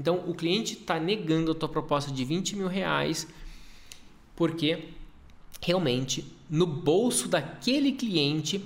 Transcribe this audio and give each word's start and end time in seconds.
Então 0.00 0.24
o 0.26 0.32
cliente 0.32 0.72
está 0.72 0.98
negando 0.98 1.52
a 1.52 1.54
tua 1.54 1.68
proposta 1.68 2.10
de 2.10 2.24
20 2.24 2.56
mil 2.56 2.68
reais 2.68 3.28
porque 4.34 4.86
realmente 5.60 6.24
no 6.48 6.66
bolso 6.66 7.28
daquele 7.28 7.92
cliente 7.92 8.64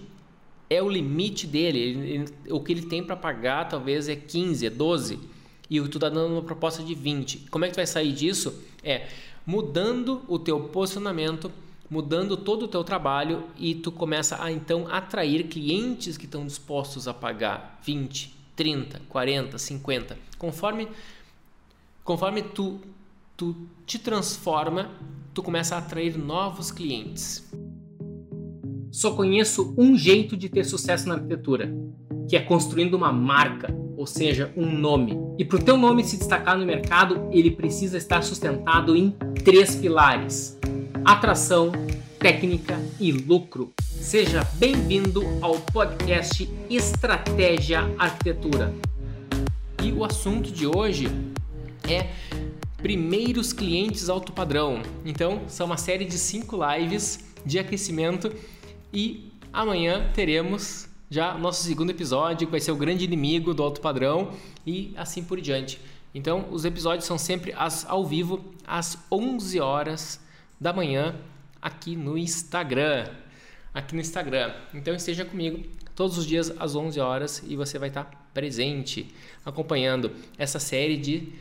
é 0.70 0.80
o 0.80 0.88
limite 0.88 1.44
dele. 1.44 1.80
Ele, 1.80 2.10
ele, 2.12 2.34
o 2.50 2.60
que 2.60 2.70
ele 2.70 2.82
tem 2.82 3.02
para 3.02 3.16
pagar 3.16 3.68
talvez 3.68 4.08
é 4.08 4.14
15, 4.14 4.64
é 4.64 4.70
12 4.70 5.18
e 5.68 5.80
tu 5.80 5.96
está 5.96 6.08
dando 6.08 6.34
uma 6.34 6.42
proposta 6.42 6.84
de 6.84 6.94
20. 6.94 7.48
Como 7.50 7.64
é 7.64 7.68
que 7.68 7.74
tu 7.74 7.78
vai 7.78 7.86
sair 7.86 8.12
disso? 8.12 8.62
É 8.84 9.08
mudando 9.44 10.22
o 10.28 10.38
teu 10.38 10.60
posicionamento, 10.60 11.50
mudando 11.90 12.36
todo 12.36 12.66
o 12.66 12.68
teu 12.68 12.84
trabalho 12.84 13.42
e 13.58 13.74
tu 13.74 13.90
começa 13.90 14.40
a 14.40 14.52
então 14.52 14.86
atrair 14.88 15.48
clientes 15.48 16.16
que 16.16 16.26
estão 16.26 16.46
dispostos 16.46 17.08
a 17.08 17.12
pagar 17.12 17.80
20, 17.84 18.32
30, 18.54 19.02
40, 19.08 19.58
50, 19.58 20.16
conforme 20.38 20.88
conforme 22.04 22.42
tu 22.42 22.78
tu 23.36 23.56
te 23.84 23.98
transforma, 23.98 24.90
tu 25.32 25.42
começa 25.42 25.74
a 25.74 25.78
atrair 25.78 26.16
novos 26.16 26.70
clientes. 26.70 27.50
Só 28.92 29.10
conheço 29.12 29.74
um 29.76 29.98
jeito 29.98 30.36
de 30.36 30.48
ter 30.48 30.62
sucesso 30.62 31.08
na 31.08 31.14
arquitetura, 31.14 31.74
que 32.28 32.36
é 32.36 32.40
construindo 32.40 32.94
uma 32.94 33.12
marca, 33.12 33.74
ou 33.96 34.06
seja, 34.06 34.52
um 34.56 34.70
nome. 34.70 35.18
E 35.36 35.44
para 35.44 35.56
o 35.56 35.64
teu 35.64 35.76
nome 35.76 36.04
se 36.04 36.16
destacar 36.16 36.56
no 36.56 36.64
mercado, 36.64 37.28
ele 37.32 37.50
precisa 37.50 37.98
estar 37.98 38.22
sustentado 38.22 38.94
em 38.94 39.10
três 39.42 39.74
pilares: 39.74 40.56
atração, 41.04 41.72
técnica 42.20 42.78
e 43.00 43.10
lucro. 43.10 43.72
Seja 43.80 44.46
bem-vindo 44.54 45.22
ao 45.40 45.58
podcast 45.58 46.48
Estratégia 46.70 47.80
Arquitetura. 47.98 48.72
E 49.82 49.90
o 49.90 50.04
assunto 50.04 50.52
de 50.52 50.68
hoje 50.68 51.08
é 51.88 52.10
primeiros 52.78 53.52
clientes 53.52 54.08
alto 54.08 54.32
padrão. 54.32 54.82
Então, 55.04 55.42
são 55.48 55.66
uma 55.66 55.76
série 55.76 56.04
de 56.04 56.18
cinco 56.18 56.58
lives 56.64 57.32
de 57.44 57.58
aquecimento 57.58 58.32
e 58.92 59.30
amanhã 59.52 60.10
teremos 60.14 60.88
já 61.10 61.36
nosso 61.38 61.62
segundo 61.64 61.90
episódio, 61.90 62.46
que 62.46 62.50
vai 62.50 62.60
ser 62.60 62.72
o 62.72 62.76
grande 62.76 63.04
inimigo 63.04 63.54
do 63.54 63.62
alto 63.62 63.80
padrão 63.80 64.32
e 64.66 64.92
assim 64.96 65.22
por 65.22 65.40
diante. 65.40 65.80
Então, 66.14 66.46
os 66.50 66.64
episódios 66.64 67.06
são 67.06 67.18
sempre 67.18 67.52
as, 67.56 67.84
ao 67.88 68.04
vivo 68.04 68.44
às 68.66 68.98
11 69.10 69.60
horas 69.60 70.20
da 70.60 70.72
manhã 70.72 71.16
aqui 71.60 71.96
no 71.96 72.16
Instagram. 72.16 73.08
Aqui 73.72 73.94
no 73.94 74.00
Instagram. 74.00 74.54
Então 74.72 74.94
esteja 74.94 75.24
comigo 75.24 75.64
todos 75.94 76.18
os 76.18 76.26
dias 76.26 76.52
às 76.58 76.76
11 76.76 77.00
horas 77.00 77.42
e 77.46 77.56
você 77.56 77.78
vai 77.78 77.88
estar 77.88 78.28
presente 78.32 79.12
acompanhando 79.44 80.12
essa 80.36 80.58
série 80.58 80.96
de 80.96 81.32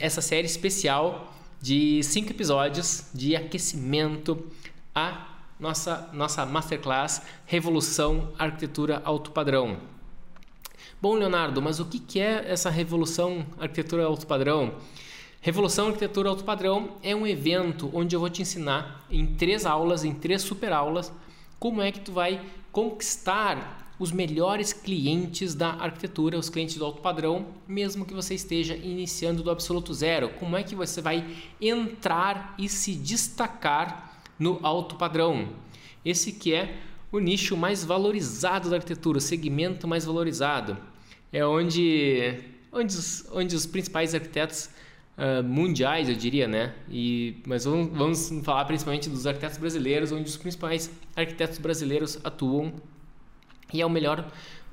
essa, 0.00 0.22
série 0.22 0.46
especial 0.46 1.34
de 1.60 2.02
cinco 2.02 2.30
episódios 2.30 3.10
de 3.12 3.36
aquecimento 3.36 4.50
a 4.94 5.36
nossa 5.60 6.08
nossa 6.14 6.46
masterclass 6.46 7.22
Revolução 7.44 8.32
Arquitetura 8.38 9.02
Alto 9.04 9.30
Padrão. 9.30 9.78
Bom, 11.00 11.14
Leonardo, 11.14 11.60
mas 11.60 11.78
o 11.78 11.84
que 11.84 12.18
é 12.18 12.50
essa 12.50 12.70
Revolução 12.70 13.44
Arquitetura 13.58 14.06
Alto 14.06 14.26
Padrão? 14.26 14.76
Revolução 15.42 15.88
Arquitetura 15.88 16.30
Alto 16.30 16.42
Padrão 16.42 16.96
é 17.02 17.14
um 17.14 17.26
evento 17.26 17.90
onde 17.92 18.16
eu 18.16 18.20
vou 18.20 18.30
te 18.30 18.40
ensinar 18.40 19.04
em 19.10 19.26
três 19.26 19.66
aulas, 19.66 20.04
em 20.04 20.14
três 20.14 20.40
super 20.40 20.72
aulas, 20.72 21.12
como 21.58 21.82
é 21.82 21.92
que 21.92 22.00
tu 22.00 22.12
vai 22.12 22.40
conquistar 22.72 23.85
os 23.98 24.12
melhores 24.12 24.72
clientes 24.72 25.54
da 25.54 25.70
arquitetura, 25.70 26.38
os 26.38 26.50
clientes 26.50 26.76
do 26.76 26.84
alto 26.84 27.00
padrão, 27.00 27.46
mesmo 27.66 28.04
que 28.04 28.12
você 28.12 28.34
esteja 28.34 28.76
iniciando 28.76 29.42
do 29.42 29.50
absoluto 29.50 29.94
zero. 29.94 30.28
Como 30.38 30.56
é 30.56 30.62
que 30.62 30.74
você 30.74 31.00
vai 31.00 31.26
entrar 31.60 32.54
e 32.58 32.68
se 32.68 32.94
destacar 32.94 34.20
no 34.38 34.60
alto 34.62 34.96
padrão? 34.96 35.48
Esse 36.04 36.32
que 36.32 36.52
é 36.52 36.76
o 37.10 37.18
nicho 37.18 37.56
mais 37.56 37.84
valorizado 37.84 38.68
da 38.68 38.76
arquitetura, 38.76 39.18
o 39.18 39.20
segmento 39.20 39.88
mais 39.88 40.04
valorizado. 40.04 40.76
É 41.32 41.44
onde, 41.44 42.38
onde, 42.70 42.94
os, 42.94 43.26
onde 43.32 43.56
os 43.56 43.64
principais 43.64 44.14
arquitetos 44.14 44.68
uh, 45.16 45.42
mundiais, 45.42 46.08
eu 46.08 46.14
diria, 46.14 46.46
né? 46.46 46.74
E, 46.90 47.36
mas 47.46 47.64
vamos, 47.64 47.96
vamos 47.96 48.44
falar 48.44 48.64
principalmente 48.66 49.08
dos 49.08 49.26
arquitetos 49.26 49.56
brasileiros, 49.56 50.12
onde 50.12 50.28
os 50.28 50.36
principais 50.36 50.90
arquitetos 51.16 51.58
brasileiros 51.58 52.18
atuam 52.22 52.74
e 53.72 53.80
é 53.80 53.86
o 53.86 53.90
melhor, 53.90 54.26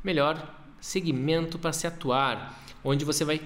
melhor 0.04 0.56
segmento 0.80 1.58
para 1.58 1.74
se 1.74 1.88
atuar, 1.88 2.62
onde 2.84 3.06
você 3.06 3.24
vai 3.24 3.42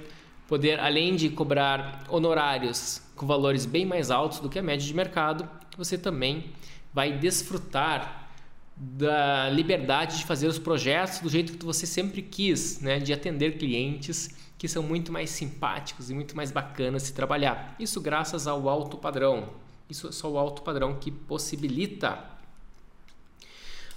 poder, 0.48 0.80
além 0.80 1.16
de 1.16 1.30
cobrar 1.30 2.04
honorários 2.10 3.02
com 3.16 3.26
valores 3.26 3.66
bem 3.66 3.86
mais 3.86 4.10
altos 4.10 4.40
do 4.40 4.50
que 4.50 4.58
a 4.58 4.64
média 4.64 4.86
de 4.86 4.94
mercado, 4.94 5.48
você 5.78 5.98
também 5.98 6.52
vai 6.94 7.12
desfrutar 7.12 8.30
da 8.76 9.50
liberdade 9.50 10.18
de 10.18 10.26
fazer 10.26 10.48
os 10.48 10.60
projetos 10.60 11.20
do 11.20 11.30
jeito 11.30 11.58
que 11.58 11.66
você 11.66 11.86
sempre 11.86 12.22
quis, 12.22 12.80
né? 12.80 13.00
de 13.00 13.12
atender 13.12 13.58
clientes 13.58 14.36
que 14.58 14.68
são 14.68 14.82
muito 14.82 15.12
mais 15.12 15.30
simpáticos 15.30 16.10
e 16.10 16.14
muito 16.14 16.36
mais 16.36 16.52
bacanas 16.52 17.06
de 17.06 17.14
trabalhar. 17.14 17.76
Isso 17.80 18.02
graças 18.02 18.48
ao 18.48 18.68
alto 18.70 18.98
padrão. 18.98 19.50
Isso 19.90 20.08
é 20.08 20.12
só 20.12 20.30
o 20.30 20.38
alto 20.38 20.62
padrão 20.62 20.96
que 20.96 21.12
possibilita. 21.12 22.20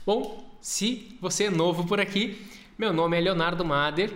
Bom, 0.06 0.43
se 0.62 1.15
você 1.21 1.44
é 1.44 1.50
novo 1.50 1.87
por 1.87 2.00
aqui, 2.00 2.47
meu 2.78 2.91
nome 2.91 3.19
é 3.19 3.21
Leonardo 3.21 3.62
Mader 3.62 4.11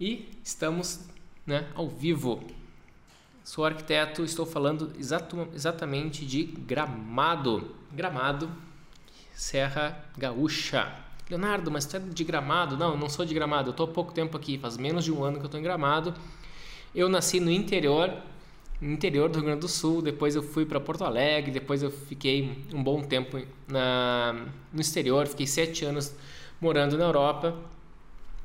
e 0.00 0.28
estamos 0.42 1.06
né, 1.46 1.68
ao 1.76 1.88
vivo. 1.88 2.42
Sou 3.44 3.64
arquiteto, 3.64 4.24
estou 4.24 4.44
falando 4.44 4.92
exato, 4.98 5.48
exatamente 5.54 6.26
de 6.26 6.42
Gramado. 6.42 7.72
Gramado, 7.92 8.50
Serra 9.32 10.04
Gaúcha. 10.18 10.92
Leonardo, 11.30 11.70
mas 11.70 11.86
tu 11.86 11.98
é 11.98 12.00
de 12.00 12.24
Gramado? 12.24 12.76
Não, 12.76 12.96
não 12.96 13.08
sou 13.08 13.24
de 13.24 13.32
Gramado. 13.32 13.68
Eu 13.68 13.72
estou 13.72 13.86
há 13.86 13.92
pouco 13.92 14.12
tempo 14.12 14.36
aqui, 14.36 14.58
faz 14.58 14.76
menos 14.76 15.04
de 15.04 15.12
um 15.12 15.22
ano 15.22 15.36
que 15.36 15.42
eu 15.42 15.46
estou 15.46 15.60
em 15.60 15.62
Gramado. 15.62 16.12
Eu 16.92 17.08
nasci 17.08 17.38
no 17.38 17.50
interior, 17.50 18.12
no 18.82 18.92
interior 18.92 19.30
do 19.30 19.36
Rio 19.36 19.46
Grande 19.46 19.60
do 19.60 19.68
Sul. 19.68 20.02
Depois 20.02 20.34
eu 20.34 20.42
fui 20.42 20.66
para 20.66 20.80
Porto 20.80 21.04
Alegre. 21.04 21.50
Depois 21.50 21.82
eu 21.82 21.90
fiquei 21.90 22.58
um 22.74 22.82
bom 22.82 23.00
tempo 23.02 23.40
na, 23.68 24.46
no 24.72 24.80
exterior. 24.80 25.26
Fiquei 25.26 25.46
sete 25.46 25.84
anos 25.84 26.12
morando 26.60 26.98
na 26.98 27.04
Europa. 27.04 27.56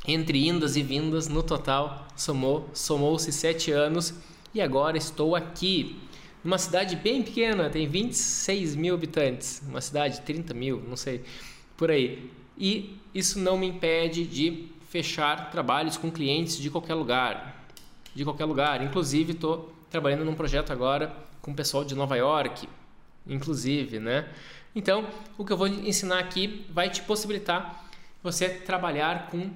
Entre 0.08 0.48
indas 0.48 0.78
e 0.78 0.84
vindas, 0.84 1.28
no 1.28 1.44
total, 1.44 2.08
somou, 2.16 2.70
somou-se 2.74 3.31
sete 3.34 3.72
anos. 3.72 4.14
E 4.53 4.62
agora 4.62 4.98
estou 4.98 5.36
aqui, 5.36 5.98
numa 6.42 6.58
cidade 6.58 6.96
bem 6.96 7.22
pequena, 7.22 7.69
tem 7.69 7.86
26 7.86 8.75
mil 8.75 8.94
habitantes. 8.94 9.62
Uma 9.68 9.81
cidade, 9.81 10.22
30 10.22 10.54
mil, 10.54 10.81
não 10.88 10.96
sei, 10.96 11.24
por 11.75 11.92
aí 11.92 12.31
e 12.58 12.98
isso 13.14 13.40
não 13.40 13.58
me 13.58 13.68
impede 13.68 14.25
de 14.25 14.68
fechar 14.90 15.52
trabalhos 15.52 15.96
com 15.96 16.09
clientes 16.09 16.58
de 16.58 16.69
qualquer 16.69 16.96
lugar, 16.96 17.66
de 18.16 18.24
qualquer 18.24 18.46
lugar. 18.46 18.84
Inclusive 18.84 19.34
estou 19.34 19.72
trabalhando 19.97 20.24
num 20.24 20.35
projeto 20.35 20.72
agora 20.72 21.12
com 21.41 21.52
o 21.52 21.56
pessoal 21.56 21.84
de 21.84 21.96
Nova 21.96 22.16
York, 22.16 22.69
inclusive, 23.25 24.00
né? 24.00 24.30
Então, 24.75 25.08
o 25.40 25.44
que 25.44 25.52
eu 25.52 25.58
vou 25.58 25.68
ensinar 25.68 26.19
aqui 26.19 26.68
vai 26.69 26.88
te 26.88 27.02
possibilitar 27.02 27.84
você 28.22 28.47
trabalhar 28.47 29.28
com 29.31 29.50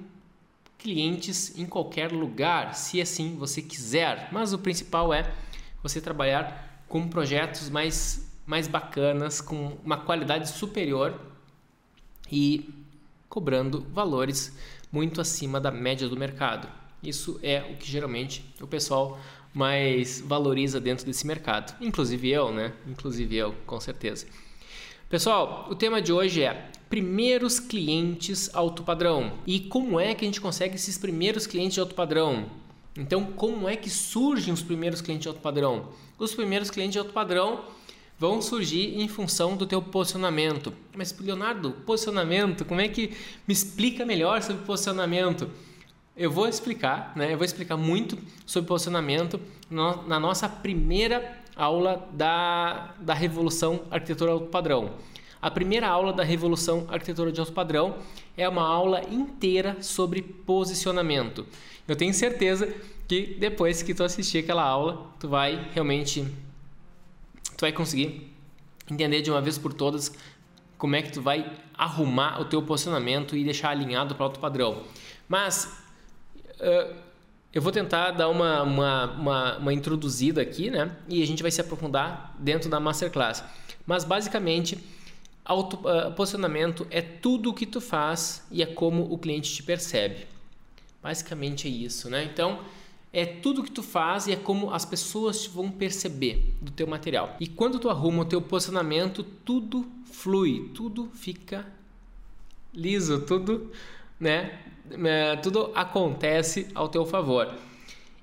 clientes 0.79 1.55
em 1.59 1.65
qualquer 1.67 2.11
lugar, 2.11 2.73
se 2.73 2.99
assim 2.99 3.35
você 3.35 3.61
quiser. 3.61 4.29
Mas 4.31 4.51
o 4.51 4.57
principal 4.57 5.13
é 5.13 5.31
você 5.83 6.01
trabalhar 6.01 6.83
com 6.87 7.07
projetos 7.07 7.69
mais 7.69 8.27
mais 8.43 8.67
bacanas, 8.67 9.39
com 9.39 9.77
uma 9.85 9.97
qualidade 9.97 10.49
superior 10.49 11.21
e 12.29 12.67
cobrando 13.29 13.85
valores 13.93 14.57
muito 14.91 15.21
acima 15.21 15.61
da 15.61 15.69
média 15.69 16.09
do 16.09 16.17
mercado. 16.17 16.67
Isso 17.03 17.39
é 17.43 17.61
o 17.71 17.77
que 17.77 17.89
geralmente 17.89 18.43
o 18.59 18.67
pessoal 18.67 19.19
mais 19.53 20.21
valoriza 20.21 20.79
dentro 20.79 21.05
desse 21.05 21.25
mercado. 21.27 21.75
Inclusive 21.81 22.29
eu, 22.29 22.51
né? 22.51 22.73
Inclusive 22.87 23.35
eu, 23.35 23.55
com 23.65 23.79
certeza. 23.79 24.25
Pessoal, 25.09 25.67
o 25.69 25.75
tema 25.75 26.01
de 26.01 26.13
hoje 26.13 26.41
é 26.41 26.71
primeiros 26.89 27.59
clientes 27.59 28.49
alto 28.53 28.83
padrão. 28.83 29.33
E 29.45 29.59
como 29.59 29.99
é 29.99 30.15
que 30.15 30.23
a 30.23 30.27
gente 30.27 30.39
consegue 30.39 30.75
esses 30.75 30.97
primeiros 30.97 31.45
clientes 31.45 31.73
de 31.73 31.79
alto 31.79 31.95
padrão? 31.95 32.45
Então, 32.97 33.25
como 33.25 33.67
é 33.67 33.75
que 33.75 33.89
surgem 33.89 34.53
os 34.53 34.61
primeiros 34.61 35.01
clientes 35.01 35.23
de 35.23 35.27
alto 35.27 35.41
padrão? 35.41 35.89
Os 36.17 36.33
primeiros 36.33 36.69
clientes 36.69 36.93
de 36.93 36.99
alto 36.99 37.13
padrão 37.13 37.65
vão 38.19 38.41
surgir 38.41 38.99
em 38.99 39.07
função 39.07 39.57
do 39.57 39.65
teu 39.65 39.81
posicionamento. 39.81 40.73
Mas 40.95 41.17
Leonardo, 41.19 41.71
posicionamento, 41.85 42.63
como 42.63 42.79
é 42.79 42.87
que 42.87 43.11
me 43.47 43.53
explica 43.53 44.05
melhor 44.05 44.41
sobre 44.41 44.63
posicionamento? 44.63 45.49
Eu 46.21 46.29
vou 46.29 46.47
explicar, 46.47 47.13
né? 47.15 47.33
Eu 47.33 47.37
vou 47.37 47.43
explicar 47.43 47.75
muito 47.75 48.15
sobre 48.45 48.67
posicionamento 48.67 49.41
na 49.71 50.19
nossa 50.19 50.47
primeira 50.47 51.35
aula 51.55 52.07
da, 52.13 52.93
da 52.99 53.15
Revolução 53.15 53.81
Arquitetura 53.89 54.39
Padrão. 54.41 54.93
A 55.41 55.49
primeira 55.49 55.87
aula 55.87 56.13
da 56.13 56.23
Revolução 56.23 56.85
Arquitetura 56.91 57.31
de 57.31 57.39
Alto 57.39 57.53
Padrão 57.53 57.97
é 58.37 58.47
uma 58.47 58.61
aula 58.61 59.01
inteira 59.09 59.81
sobre 59.81 60.21
posicionamento. 60.21 61.47
Eu 61.87 61.95
tenho 61.95 62.13
certeza 62.13 62.71
que 63.07 63.35
depois 63.39 63.81
que 63.81 63.91
tu 63.91 64.03
assistir 64.03 64.37
aquela 64.37 64.61
aula, 64.61 65.07
tu 65.19 65.27
vai 65.27 65.69
realmente 65.73 66.21
tu 67.57 67.61
vai 67.61 67.71
conseguir 67.71 68.31
entender 68.91 69.23
de 69.23 69.31
uma 69.31 69.41
vez 69.41 69.57
por 69.57 69.73
todas 69.73 70.15
como 70.77 70.95
é 70.95 71.01
que 71.01 71.11
tu 71.11 71.19
vai 71.19 71.51
arrumar 71.73 72.39
o 72.39 72.45
teu 72.45 72.61
posicionamento 72.61 73.35
e 73.35 73.43
deixar 73.43 73.71
alinhado 73.71 74.13
para 74.13 74.25
alto 74.25 74.39
padrão. 74.39 74.83
Mas 75.27 75.80
uh, 76.61 76.95
eu 77.53 77.61
vou 77.61 77.71
tentar 77.71 78.11
dar 78.11 78.29
uma, 78.29 78.63
uma, 78.63 79.05
uma, 79.11 79.57
uma, 79.57 79.73
introduzida 79.73 80.41
aqui, 80.41 80.69
né? 80.69 80.95
E 81.09 81.21
a 81.21 81.27
gente 81.27 81.41
vai 81.41 81.51
se 81.51 81.59
aprofundar 81.59 82.33
dentro 82.39 82.69
da 82.69 82.79
Masterclass. 82.79 83.43
Mas 83.85 84.05
basicamente, 84.05 84.77
auto, 85.43 85.77
uh, 85.87 86.13
posicionamento 86.13 86.87
é 86.89 87.01
tudo 87.01 87.49
o 87.49 87.53
que 87.53 87.65
tu 87.65 87.81
faz 87.81 88.45
e 88.49 88.61
é 88.63 88.65
como 88.65 89.11
o 89.11 89.17
cliente 89.17 89.53
te 89.53 89.63
percebe. 89.63 90.27
Basicamente 91.03 91.67
é 91.67 91.71
isso, 91.71 92.09
né? 92.09 92.23
Então, 92.23 92.59
é 93.11 93.25
tudo 93.25 93.63
que 93.63 93.71
tu 93.71 93.83
faz 93.83 94.27
e 94.27 94.31
é 94.31 94.37
como 94.37 94.71
as 94.71 94.85
pessoas 94.85 95.45
vão 95.45 95.69
perceber 95.69 96.55
do 96.61 96.71
teu 96.71 96.87
material. 96.87 97.35
E 97.39 97.47
quando 97.47 97.79
tu 97.79 97.89
arruma 97.89 98.21
o 98.21 98.25
teu 98.25 98.41
posicionamento, 98.41 99.23
tudo 99.23 99.85
flui, 100.05 100.71
tudo 100.73 101.09
fica 101.13 101.65
liso, 102.73 103.21
tudo, 103.21 103.71
né? 104.19 104.59
É, 105.05 105.35
tudo 105.37 105.71
acontece 105.75 106.67
ao 106.73 106.89
teu 106.89 107.05
favor. 107.05 107.53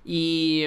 E, 0.05 0.67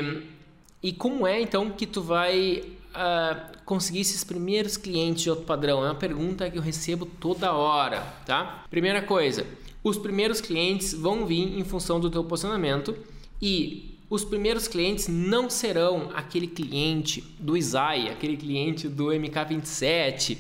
e 0.82 0.94
como 0.94 1.26
é 1.26 1.42
então 1.42 1.70
que 1.72 1.86
tu 1.86 2.02
vai 2.02 2.64
uh, 2.92 3.58
conseguir 3.66 4.02
esses 4.02 4.24
primeiros 4.24 4.78
clientes 4.78 5.24
de 5.24 5.30
alto 5.30 5.44
padrão? 5.44 5.84
É 5.84 5.88
uma 5.88 5.96
pergunta 5.96 6.50
que 6.50 6.58
eu 6.58 6.62
recebo 6.62 7.06
toda 7.06 7.54
hora, 7.54 8.02
tá? 8.26 8.66
Primeira 8.70 9.02
coisa, 9.02 9.46
os 9.84 9.98
primeiros 9.98 10.40
clientes 10.40 10.94
vão 10.94 11.26
vir 11.26 11.58
em 11.58 11.64
função 11.64 12.00
do 12.00 12.10
teu 12.10 12.24
posicionamento 12.24 12.96
e 13.42 13.98
os 14.12 14.26
primeiros 14.26 14.68
clientes 14.68 15.08
não 15.08 15.50
serão 15.50 16.12
aquele 16.14 16.46
cliente 16.46 17.24
do 17.40 17.56
Isai, 17.56 18.10
aquele 18.10 18.36
cliente 18.36 18.90
do 18.90 19.06
MK27, 19.06 20.38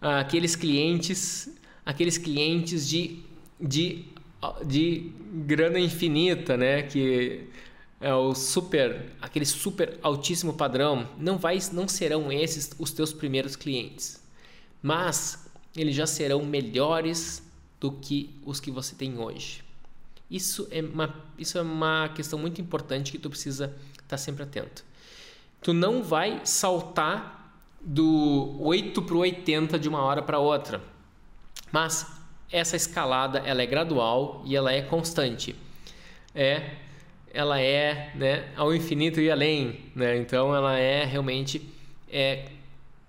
aqueles 0.00 0.56
clientes, 0.56 1.50
aqueles 1.84 2.16
clientes 2.16 2.88
de, 2.88 3.18
de, 3.60 4.06
de 4.64 5.12
grana 5.46 5.78
infinita, 5.78 6.56
né? 6.56 6.82
Que 6.82 7.48
é 8.00 8.14
o 8.14 8.34
super, 8.34 9.12
aquele 9.20 9.46
super 9.46 9.98
altíssimo 10.02 10.52
padrão, 10.52 11.08
não 11.18 11.38
vai, 11.38 11.58
não 11.72 11.88
serão 11.88 12.30
esses 12.30 12.70
os 12.78 12.92
teus 12.92 13.12
primeiros 13.12 13.56
clientes, 13.56 14.22
mas 14.82 15.48
eles 15.76 15.94
já 15.94 16.06
serão 16.06 16.44
melhores 16.44 17.42
do 17.80 17.92
que 17.92 18.30
os 18.44 18.60
que 18.60 18.70
você 18.70 18.94
tem 18.94 19.18
hoje. 19.18 19.64
Isso 20.30 20.66
é 20.70 20.80
uma, 20.82 21.14
isso 21.38 21.58
é 21.58 21.62
uma 21.62 22.08
questão 22.08 22.38
muito 22.38 22.60
importante 22.60 23.12
que 23.12 23.18
tu 23.18 23.30
precisa 23.30 23.74
estar 24.02 24.18
sempre 24.18 24.42
atento. 24.42 24.84
Tu 25.60 25.72
não 25.72 26.02
vai 26.02 26.40
saltar 26.44 27.56
do 27.80 28.56
8 28.60 29.02
para 29.02 29.14
o 29.14 29.18
80 29.18 29.78
de 29.78 29.88
uma 29.88 30.02
hora 30.02 30.22
para 30.22 30.38
outra. 30.38 30.82
Mas 31.70 32.06
essa 32.54 32.76
escalada 32.76 33.40
ela 33.40 33.60
é 33.62 33.66
gradual 33.66 34.40
e 34.46 34.54
ela 34.54 34.72
é 34.72 34.80
constante. 34.80 35.56
É, 36.32 36.70
ela 37.32 37.60
é 37.60 38.12
né, 38.14 38.48
ao 38.56 38.72
infinito 38.72 39.20
e 39.20 39.28
além. 39.28 39.80
Né? 39.92 40.16
Então 40.18 40.54
ela 40.54 40.78
é 40.78 41.04
realmente. 41.04 41.68
É, 42.08 42.46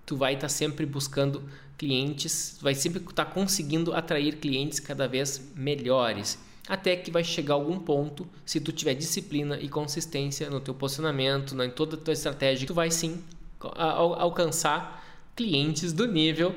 tu 0.04 0.16
vai 0.16 0.34
estar 0.34 0.46
tá 0.46 0.48
sempre 0.48 0.84
buscando 0.84 1.48
clientes, 1.78 2.58
vai 2.60 2.74
sempre 2.74 2.98
estar 3.00 3.24
tá 3.24 3.30
conseguindo 3.30 3.94
atrair 3.94 4.36
clientes 4.36 4.80
cada 4.80 5.06
vez 5.06 5.40
melhores. 5.54 6.44
Até 6.68 6.96
que 6.96 7.12
vai 7.12 7.22
chegar 7.22 7.54
algum 7.54 7.78
ponto, 7.78 8.26
se 8.44 8.58
tu 8.58 8.72
tiver 8.72 8.94
disciplina 8.94 9.56
e 9.60 9.68
consistência 9.68 10.50
no 10.50 10.58
teu 10.58 10.74
posicionamento, 10.74 11.62
em 11.62 11.70
toda 11.70 11.94
a 11.94 11.98
tua 11.98 12.12
estratégia, 12.12 12.66
tu 12.66 12.74
vai 12.74 12.90
sim 12.90 13.22
alcançar 13.60 15.04
clientes 15.36 15.92
do 15.92 16.08
nível 16.08 16.52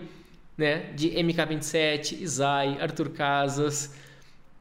né, 0.59 0.91
de 0.93 1.11
MK27, 1.11 2.19
Isai, 2.19 2.77
Arthur 2.81 3.11
Casas 3.11 3.95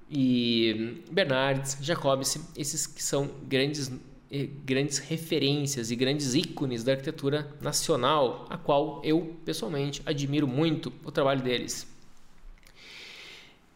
e 0.09 1.03
Bernardes, 1.11 1.77
Jacobs, 1.81 2.39
esses 2.57 2.87
que 2.87 3.03
são 3.03 3.29
grandes, 3.49 3.91
eh, 4.31 4.49
grandes 4.65 4.99
referências 4.99 5.91
e 5.91 5.97
grandes 5.97 6.37
ícones 6.37 6.85
da 6.85 6.93
arquitetura 6.93 7.53
nacional, 7.61 8.47
a 8.49 8.57
qual 8.57 9.03
eu 9.03 9.37
pessoalmente 9.45 10.01
admiro 10.07 10.47
muito 10.47 10.93
o 11.05 11.11
trabalho 11.11 11.43
deles. 11.43 11.85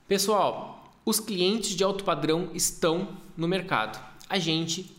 Pessoal, 0.06 0.94
os 1.04 1.18
clientes 1.18 1.70
de 1.70 1.82
alto 1.82 2.04
padrão 2.04 2.50
estão 2.54 3.18
no 3.36 3.48
mercado. 3.48 4.00
A 4.28 4.38
gente, 4.38 4.94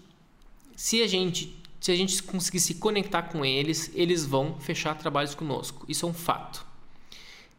se 0.76 1.02
a 1.02 1.08
gente 1.08 1.58
se 1.80 1.92
a 1.92 1.96
gente 1.98 2.24
conseguir 2.24 2.62
se 2.62 2.76
conectar 2.76 3.24
com 3.24 3.44
eles, 3.44 3.92
eles 3.94 4.26
vão 4.26 4.58
fechar 4.58 4.98
trabalhos 4.98 5.36
conosco. 5.36 5.86
Isso 5.90 6.06
é 6.06 6.10
um 6.10 6.14
fato. 6.14 6.73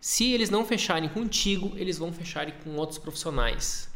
Se 0.07 0.31
eles 0.35 0.51
não 0.51 0.67
fecharem 0.67 1.09
contigo, 1.09 1.73
eles 1.77 1.97
vão 1.97 2.13
fechar 2.13 2.53
com 2.59 2.77
outros 2.77 2.99
profissionais. 2.99 3.89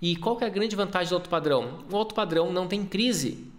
E 0.00 0.14
qual 0.14 0.36
que 0.36 0.44
é 0.44 0.46
a 0.46 0.50
grande 0.50 0.76
vantagem 0.76 1.08
do 1.08 1.16
alto 1.16 1.28
padrão? 1.28 1.84
O 1.90 1.96
alto 1.96 2.14
padrão 2.14 2.52
não 2.52 2.68
tem 2.68 2.86
crise. 2.86 3.50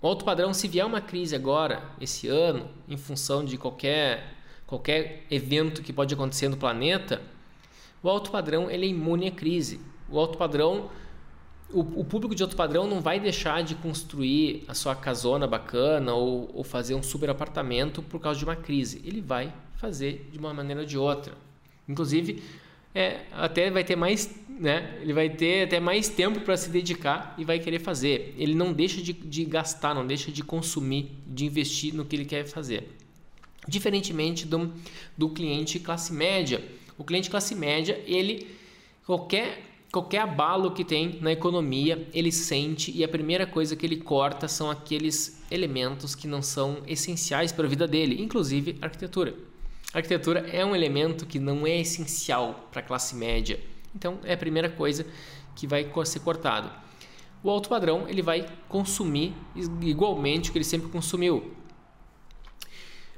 O 0.00 0.06
alto 0.06 0.24
padrão, 0.24 0.54
se 0.54 0.68
vier 0.68 0.86
uma 0.86 1.00
crise 1.00 1.34
agora, 1.34 1.82
esse 2.00 2.28
ano, 2.28 2.70
em 2.88 2.96
função 2.96 3.44
de 3.44 3.58
qualquer, 3.58 4.34
qualquer 4.68 5.26
evento 5.32 5.82
que 5.82 5.92
pode 5.92 6.14
acontecer 6.14 6.48
no 6.48 6.56
planeta, 6.56 7.20
o 8.04 8.08
alto 8.08 8.30
padrão 8.30 8.70
ele 8.70 8.86
é 8.86 8.90
imune 8.90 9.26
à 9.26 9.32
crise. 9.32 9.80
O 10.08 10.20
alto 10.20 10.38
padrão 10.38 10.90
o, 11.72 11.80
o, 11.80 12.04
público 12.04 12.36
de 12.36 12.44
outro 12.44 12.56
padrão 12.56 12.86
não 12.86 13.00
vai 13.00 13.18
deixar 13.18 13.64
de 13.64 13.74
construir 13.74 14.62
a 14.68 14.74
sua 14.74 14.94
casona 14.94 15.48
bacana 15.48 16.14
ou, 16.14 16.48
ou, 16.54 16.62
fazer 16.62 16.94
um 16.94 17.02
super 17.02 17.30
apartamento 17.30 18.00
por 18.00 18.20
causa 18.20 18.38
de 18.38 18.44
uma 18.44 18.54
crise. 18.54 19.02
Ele 19.04 19.20
vai 19.20 19.52
fazer 19.82 20.28
de 20.30 20.38
uma 20.38 20.54
maneira 20.54 20.82
ou 20.82 20.86
de 20.86 20.96
outra. 20.96 21.34
Inclusive, 21.88 22.40
é, 22.94 23.22
até 23.32 23.68
vai 23.68 23.82
ter 23.82 23.96
mais, 23.96 24.32
né? 24.48 24.96
Ele 25.02 25.12
vai 25.12 25.28
ter 25.28 25.64
até 25.64 25.80
mais 25.80 26.08
tempo 26.08 26.40
para 26.40 26.56
se 26.56 26.70
dedicar 26.70 27.34
e 27.36 27.44
vai 27.44 27.58
querer 27.58 27.80
fazer. 27.80 28.32
Ele 28.38 28.54
não 28.54 28.72
deixa 28.72 29.02
de, 29.02 29.12
de 29.12 29.44
gastar, 29.44 29.92
não 29.92 30.06
deixa 30.06 30.30
de 30.30 30.44
consumir, 30.44 31.10
de 31.26 31.44
investir 31.44 31.92
no 31.92 32.04
que 32.04 32.14
ele 32.14 32.24
quer 32.24 32.46
fazer. 32.46 32.88
Diferentemente 33.66 34.46
do, 34.46 34.72
do 35.18 35.28
cliente 35.30 35.80
classe 35.80 36.12
média. 36.12 36.62
O 36.96 37.02
cliente 37.02 37.28
classe 37.28 37.54
média, 37.54 38.00
ele 38.06 38.46
qualquer 39.04 39.70
qualquer 39.90 40.20
abalo 40.20 40.70
que 40.70 40.84
tem 40.84 41.18
na 41.20 41.30
economia, 41.32 42.08
ele 42.14 42.32
sente 42.32 42.90
e 42.90 43.04
a 43.04 43.08
primeira 43.08 43.46
coisa 43.46 43.76
que 43.76 43.84
ele 43.84 43.98
corta 43.98 44.48
são 44.48 44.70
aqueles 44.70 45.42
elementos 45.50 46.14
que 46.14 46.26
não 46.26 46.40
são 46.40 46.78
essenciais 46.86 47.52
para 47.52 47.66
a 47.66 47.68
vida 47.68 47.86
dele, 47.86 48.22
inclusive 48.22 48.78
arquitetura. 48.80 49.51
A 49.92 49.98
arquitetura 49.98 50.48
é 50.50 50.64
um 50.64 50.74
elemento 50.74 51.26
que 51.26 51.38
não 51.38 51.66
é 51.66 51.80
essencial 51.80 52.68
para 52.70 52.80
a 52.80 52.82
classe 52.82 53.14
média, 53.14 53.60
então 53.94 54.18
é 54.24 54.32
a 54.32 54.36
primeira 54.36 54.70
coisa 54.70 55.06
que 55.54 55.66
vai 55.66 55.90
ser 56.04 56.20
cortado. 56.20 56.70
O 57.42 57.50
alto 57.50 57.68
padrão 57.68 58.08
ele 58.08 58.22
vai 58.22 58.46
consumir 58.68 59.34
igualmente 59.82 60.48
o 60.48 60.52
que 60.52 60.58
ele 60.58 60.64
sempre 60.64 60.88
consumiu. 60.88 61.54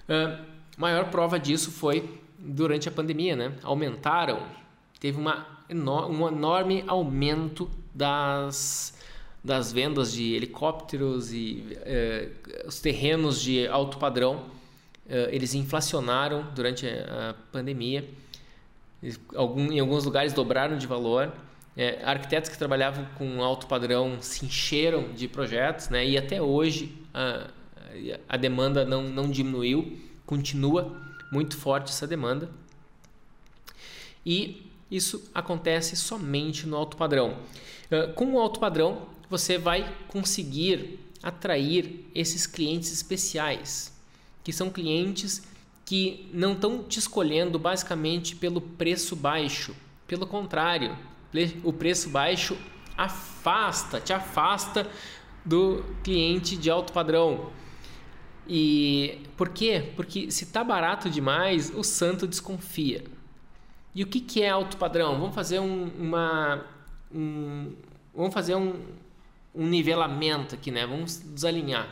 A 0.09 0.41
maior 0.77 1.11
prova 1.11 1.39
disso 1.39 1.71
foi 1.71 2.21
durante 2.39 2.89
a 2.89 2.93
pandemia, 2.93 3.37
né? 3.37 3.57
Aumentaram, 3.63 4.43
teve 4.99 5.19
uma 5.19 5.55
um 5.71 6.29
enorme 6.29 6.85
aumento 6.87 7.71
das, 7.95 8.95
das 9.43 9.73
vendas 9.73 10.13
de 10.13 10.35
helicópteros 10.35 11.33
e 11.33 11.65
eh, 11.83 12.29
os 12.67 12.81
terrenos 12.81 13.41
de 13.41 13.67
alto 13.67 13.99
padrão. 13.99 14.45
Eh, 15.09 15.31
eles 15.33 15.55
inflacionaram 15.55 16.47
durante 16.55 16.87
a 16.87 17.35
pandemia. 17.53 18.09
Algum, 19.35 19.71
em 19.73 19.81
alguns 19.81 20.05
lugares 20.05 20.33
dobraram 20.33 20.79
de 20.79 20.87
valor. 20.87 21.33
É, 21.77 22.01
arquitetos 22.05 22.49
que 22.49 22.57
trabalhavam 22.57 23.05
com 23.17 23.43
alto 23.43 23.67
padrão 23.67 24.19
se 24.21 24.47
encheram 24.47 25.13
de 25.13 25.27
projetos, 25.27 25.89
né? 25.89 26.07
E 26.07 26.17
até 26.17 26.41
hoje 26.41 26.97
a, 27.13 27.51
a 28.29 28.37
demanda 28.37 28.85
não, 28.85 29.03
não 29.03 29.31
diminuiu, 29.31 29.99
continua 30.25 30.97
muito 31.33 31.57
forte 31.57 31.91
essa 31.91 32.07
demanda. 32.07 32.49
E 34.25 34.71
isso 34.91 35.31
acontece 35.35 35.97
somente 35.97 36.67
no 36.67 36.77
alto 36.77 36.97
padrão. 36.97 37.37
Ah, 37.91 38.13
com 38.15 38.35
o 38.35 38.41
alto 38.41 38.61
padrão, 38.61 39.09
você 39.29 39.59
vai 39.59 39.93
conseguir 40.09 40.99
atrair 41.23 42.05
esses 42.15 42.47
clientes 42.47 42.93
especiais, 42.93 43.94
que 44.45 44.53
são 44.53 44.71
clientes 44.71 45.43
que 45.85 46.31
não 46.33 46.53
estão 46.53 46.83
te 46.83 46.99
escolhendo 46.99 47.59
basicamente 47.59 48.37
pelo 48.37 48.61
preço 48.61 49.17
baixo. 49.17 49.75
Pelo 50.07 50.27
contrário, 50.27 50.97
o 51.63 51.73
preço 51.73 52.11
baixo 52.11 52.57
afasta, 52.97 54.01
te 54.01 54.13
afasta 54.13 54.89
do 55.45 55.85
cliente 56.03 56.57
de 56.57 56.71
alto 56.71 56.93
padrão. 56.93 57.51
E 58.47 59.23
por 59.37 59.49
quê? 59.49 59.93
Porque 59.97 60.31
se 60.31 60.47
tá 60.47 60.63
barato 60.63 61.11
demais, 61.11 61.73
o 61.75 61.83
santo 61.83 62.27
desconfia. 62.27 63.05
E 63.95 64.03
o 64.03 64.07
que, 64.07 64.21
que 64.21 64.43
é 64.43 64.51
alto 64.51 64.77
padrão? 64.77 65.19
Vamos 65.19 65.35
fazer 65.35 65.61
um, 65.61 65.89
uma. 65.99 66.65
Um, 67.13 67.75
vamos 68.15 68.35
fazer 68.35 68.55
um, 68.55 68.81
um 69.55 69.67
nivelamento 69.67 70.55
aqui, 70.55 70.71
né? 70.71 70.87
Vamos 70.87 71.19
desalinhar. 71.19 71.89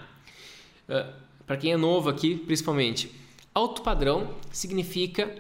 Uh, 0.89 1.22
Para 1.53 1.61
quem 1.61 1.73
é 1.73 1.77
novo 1.77 2.09
aqui, 2.09 2.35
principalmente, 2.35 3.15
alto 3.55 3.83
padrão 3.83 4.37
significa 4.51 5.31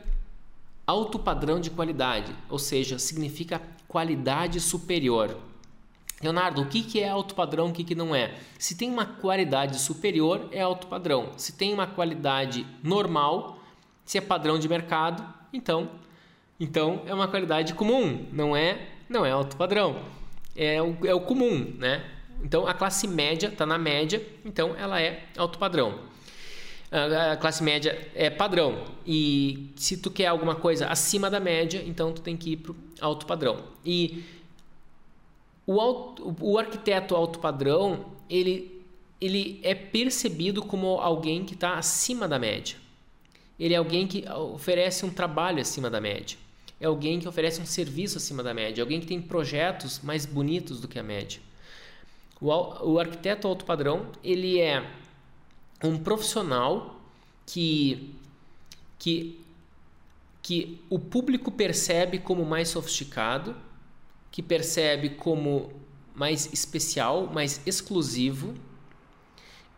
alto 0.86 1.18
padrão 1.18 1.58
de 1.58 1.70
qualidade, 1.70 2.36
ou 2.50 2.58
seja, 2.58 2.98
significa 2.98 3.62
qualidade 3.88 4.60
superior. 4.60 5.34
Leonardo, 6.20 6.60
o 6.60 6.66
que, 6.66 7.00
é 7.00 7.08
alto 7.08 7.34
padrão, 7.34 7.70
o 7.70 7.72
que, 7.72 7.82
que 7.82 7.94
não 7.94 8.14
é? 8.14 8.34
Se 8.58 8.76
tem 8.76 8.90
uma 8.90 9.06
qualidade 9.06 9.80
superior, 9.80 10.50
é 10.52 10.60
alto 10.60 10.86
padrão. 10.86 11.32
Se 11.38 11.54
tem 11.54 11.72
uma 11.72 11.86
qualidade 11.86 12.66
normal, 12.82 13.58
se 14.04 14.18
é 14.18 14.20
padrão 14.20 14.58
de 14.58 14.68
mercado, 14.68 15.26
então, 15.50 15.92
então 16.60 17.00
é 17.06 17.14
uma 17.14 17.26
qualidade 17.26 17.72
comum, 17.72 18.26
não 18.30 18.54
é, 18.54 18.86
não 19.08 19.24
é 19.24 19.30
alto 19.30 19.56
padrão. 19.56 19.96
É 20.54 20.82
o, 20.82 20.94
é 21.06 21.14
o 21.14 21.20
comum, 21.22 21.74
né? 21.78 22.04
Então 22.42 22.66
a 22.66 22.74
classe 22.74 23.06
média 23.06 23.48
está 23.48 23.64
na 23.64 23.78
média, 23.78 24.24
então 24.44 24.74
ela 24.76 25.00
é 25.00 25.24
alto 25.36 25.58
padrão. 25.58 25.98
A 26.90 27.36
classe 27.36 27.62
média 27.62 28.10
é 28.14 28.28
padrão 28.28 28.84
e 29.06 29.70
se 29.76 29.96
tu 29.96 30.10
quer 30.10 30.26
alguma 30.26 30.54
coisa 30.54 30.88
acima 30.88 31.30
da 31.30 31.40
média, 31.40 31.82
então 31.86 32.12
tu 32.12 32.20
tem 32.20 32.36
que 32.36 32.52
ir 32.52 32.56
para 32.58 32.72
o 32.72 32.76
alto 33.00 33.24
padrão. 33.24 33.64
E 33.82 34.22
o, 35.66 35.80
auto, 35.80 36.36
o 36.38 36.58
arquiteto 36.58 37.14
alto 37.14 37.38
padrão, 37.38 38.12
ele, 38.28 38.84
ele 39.20 39.58
é 39.62 39.74
percebido 39.74 40.62
como 40.62 40.98
alguém 40.98 41.44
que 41.44 41.54
está 41.54 41.76
acima 41.76 42.28
da 42.28 42.38
média. 42.38 42.76
Ele 43.58 43.72
é 43.72 43.76
alguém 43.76 44.06
que 44.06 44.28
oferece 44.28 45.06
um 45.06 45.10
trabalho 45.10 45.62
acima 45.62 45.88
da 45.88 46.00
média. 46.00 46.36
É 46.80 46.86
alguém 46.86 47.20
que 47.20 47.28
oferece 47.28 47.60
um 47.60 47.66
serviço 47.66 48.18
acima 48.18 48.42
da 48.42 48.52
média. 48.52 48.80
É 48.80 48.82
alguém 48.82 49.00
que 49.00 49.06
tem 49.06 49.22
projetos 49.22 50.00
mais 50.00 50.26
bonitos 50.26 50.80
do 50.80 50.88
que 50.88 50.98
a 50.98 51.02
média. 51.02 51.40
O, 52.42 52.48
o 52.92 52.98
arquiteto 52.98 53.46
alto 53.46 53.64
padrão, 53.64 54.08
ele 54.22 54.60
é 54.60 54.84
um 55.82 55.96
profissional 55.96 57.00
que, 57.46 58.14
que, 58.98 59.40
que 60.42 60.84
o 60.90 60.98
público 60.98 61.50
percebe 61.50 62.18
como 62.18 62.44
mais 62.44 62.68
sofisticado 62.68 63.56
que 64.32 64.42
percebe 64.42 65.10
como 65.10 65.70
mais 66.14 66.50
especial, 66.52 67.26
mais 67.26 67.60
exclusivo 67.66 68.54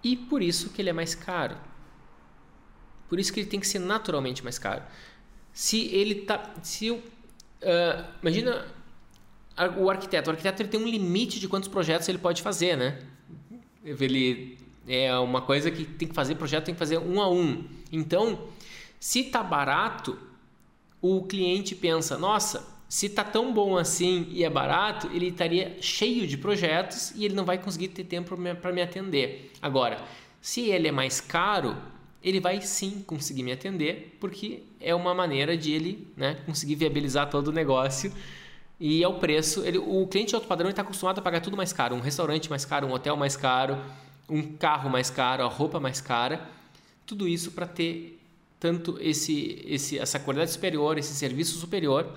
e 0.02 0.16
por 0.16 0.40
isso 0.40 0.70
que 0.70 0.80
ele 0.80 0.90
é 0.90 0.92
mais 0.92 1.14
caro. 1.14 1.56
Por 3.08 3.18
isso 3.18 3.32
que 3.32 3.40
ele 3.40 3.48
tem 3.48 3.60
que 3.60 3.66
ser 3.66 3.80
naturalmente 3.80 4.42
mais 4.42 4.58
caro. 4.58 4.82
Se 5.52 5.86
ele 5.88 6.22
tá, 6.22 6.54
se 6.62 6.90
uh, 6.90 7.02
imagina 8.22 8.66
o 9.76 9.90
arquiteto, 9.90 10.30
o 10.30 10.32
arquiteto 10.32 10.62
ele 10.62 10.68
tem 10.68 10.80
um 10.80 10.88
limite 10.88 11.38
de 11.38 11.48
quantos 11.48 11.68
projetos 11.68 12.08
ele 12.08 12.18
pode 12.18 12.42
fazer, 12.42 12.76
né? 12.76 12.98
Ele 13.84 14.58
é 14.86 15.16
uma 15.18 15.42
coisa 15.42 15.70
que 15.70 15.84
tem 15.84 16.08
que 16.08 16.14
fazer 16.14 16.34
projeto 16.34 16.64
tem 16.64 16.74
que 16.74 16.78
fazer 16.78 16.98
um 16.98 17.20
a 17.20 17.30
um. 17.30 17.64
Então, 17.92 18.48
se 18.98 19.24
tá 19.24 19.42
barato, 19.42 20.18
o 21.00 21.22
cliente 21.22 21.74
pensa, 21.74 22.18
nossa, 22.18 22.66
se 22.88 23.08
tá 23.08 23.24
tão 23.24 23.52
bom 23.52 23.76
assim 23.76 24.26
e 24.30 24.44
é 24.44 24.50
barato, 24.50 25.08
ele 25.12 25.28
estaria 25.28 25.76
cheio 25.80 26.26
de 26.26 26.36
projetos 26.36 27.12
e 27.14 27.24
ele 27.24 27.34
não 27.34 27.44
vai 27.44 27.58
conseguir 27.58 27.88
ter 27.88 28.04
tempo 28.04 28.36
para 28.60 28.72
me 28.72 28.82
atender. 28.82 29.50
Agora, 29.60 30.02
se 30.40 30.62
ele 30.62 30.88
é 30.88 30.92
mais 30.92 31.20
caro, 31.20 31.76
ele 32.22 32.40
vai 32.40 32.60
sim 32.62 33.02
conseguir 33.06 33.42
me 33.42 33.52
atender, 33.52 34.16
porque 34.20 34.62
é 34.80 34.94
uma 34.94 35.14
maneira 35.14 35.56
de 35.56 35.72
ele 35.72 36.08
né, 36.16 36.36
conseguir 36.46 36.74
viabilizar 36.76 37.28
todo 37.28 37.48
o 37.48 37.52
negócio. 37.52 38.12
E 38.78 39.02
é 39.02 39.08
o 39.08 39.14
preço. 39.14 39.64
Ele, 39.64 39.78
o 39.78 40.06
cliente 40.06 40.34
alto 40.34 40.46
padrão 40.46 40.70
está 40.70 40.82
acostumado 40.82 41.18
a 41.18 41.22
pagar 41.22 41.40
tudo 41.40 41.56
mais 41.56 41.72
caro: 41.72 41.94
um 41.94 42.00
restaurante 42.00 42.50
mais 42.50 42.64
caro, 42.64 42.86
um 42.86 42.92
hotel 42.92 43.16
mais 43.16 43.36
caro, 43.36 43.78
um 44.28 44.42
carro 44.42 44.90
mais 44.90 45.10
caro, 45.10 45.44
a 45.44 45.48
roupa 45.48 45.78
mais 45.80 46.00
cara. 46.00 46.48
Tudo 47.06 47.28
isso 47.28 47.52
para 47.52 47.66
ter 47.66 48.20
tanto 48.58 48.96
esse, 49.00 49.62
esse, 49.66 49.98
essa 49.98 50.18
qualidade 50.18 50.50
superior, 50.50 50.96
esse 50.96 51.14
serviço 51.14 51.58
superior 51.58 52.10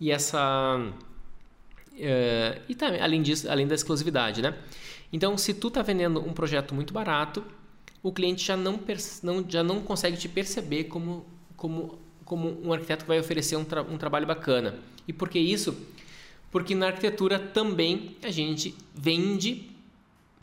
e 0.00 0.10
essa 0.10 0.76
uh, 0.78 2.62
e 2.68 2.74
também 2.74 3.00
além 3.00 3.22
disso 3.22 3.50
além 3.50 3.66
da 3.66 3.74
exclusividade 3.74 4.40
né 4.40 4.56
então 5.12 5.36
se 5.36 5.54
tu 5.54 5.68
está 5.68 5.82
vendendo 5.82 6.20
um 6.20 6.32
projeto 6.32 6.74
muito 6.74 6.92
barato 6.92 7.44
o 8.02 8.12
cliente 8.12 8.44
já 8.44 8.56
não, 8.56 8.80
não 9.22 9.44
já 9.48 9.62
não 9.62 9.80
consegue 9.80 10.16
te 10.16 10.28
perceber 10.28 10.84
como 10.84 11.26
como 11.56 11.98
como 12.28 12.60
um 12.62 12.72
arquiteto 12.72 13.04
que 13.04 13.08
vai 13.08 13.18
oferecer 13.18 13.56
um, 13.56 13.64
tra 13.64 13.82
um 13.82 13.98
trabalho 13.98 14.26
bacana 14.26 14.78
e 15.06 15.12
por 15.12 15.28
que 15.28 15.38
isso 15.38 15.76
porque 16.50 16.74
na 16.74 16.86
arquitetura 16.86 17.38
também 17.38 18.16
a 18.22 18.30
gente 18.30 18.74
vende 18.94 19.70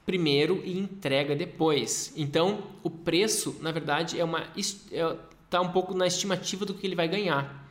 primeiro 0.06 0.62
e 0.66 0.78
entrega 0.78 1.36
depois 1.36 2.12
então 2.18 2.64
o 2.84 2.90
preço 2.90 3.58
na 3.62 3.72
verdade 3.72 4.20
é 4.20 4.24
uma 4.24 4.48
está 4.56 4.96
é, 4.96 5.18
tá 5.50 5.62
um 5.62 5.72
pouco 5.72 5.94
na 5.94 6.06
estimativa 6.06 6.66
do 6.66 6.74
que 6.74 6.86
ele 6.86 6.96
vai 6.96 7.08
ganhar 7.08 7.66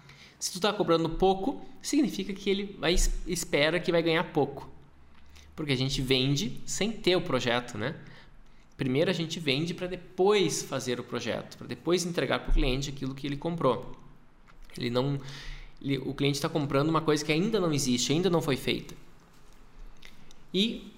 se 0.44 0.52
tu 0.52 0.56
está 0.56 0.74
cobrando 0.74 1.08
pouco, 1.08 1.64
significa 1.80 2.30
que 2.34 2.50
ele 2.50 2.76
vai, 2.78 2.94
espera 3.26 3.80
que 3.80 3.90
vai 3.90 4.02
ganhar 4.02 4.24
pouco. 4.24 4.68
Porque 5.56 5.72
a 5.72 5.76
gente 5.76 6.02
vende 6.02 6.60
sem 6.66 6.92
ter 6.92 7.16
o 7.16 7.22
projeto, 7.22 7.78
né? 7.78 7.94
Primeiro 8.76 9.10
a 9.10 9.14
gente 9.14 9.40
vende 9.40 9.72
para 9.72 9.86
depois 9.86 10.62
fazer 10.62 11.00
o 11.00 11.02
projeto, 11.02 11.56
para 11.56 11.66
depois 11.66 12.04
entregar 12.04 12.40
para 12.40 12.50
o 12.50 12.52
cliente 12.52 12.90
aquilo 12.90 13.14
que 13.14 13.26
ele 13.26 13.38
comprou. 13.38 13.96
Ele 14.76 14.90
não, 14.90 15.20
ele, 15.80 15.98
o 15.98 16.14
cliente 16.14 16.36
está 16.36 16.48
comprando 16.48 16.88
uma 16.88 17.00
coisa 17.00 17.24
que 17.24 17.32
ainda 17.32 17.60
não 17.60 17.72
existe, 17.72 18.12
ainda 18.12 18.30
não 18.30 18.40
foi 18.40 18.56
feita. 18.56 18.94
E 20.52 20.92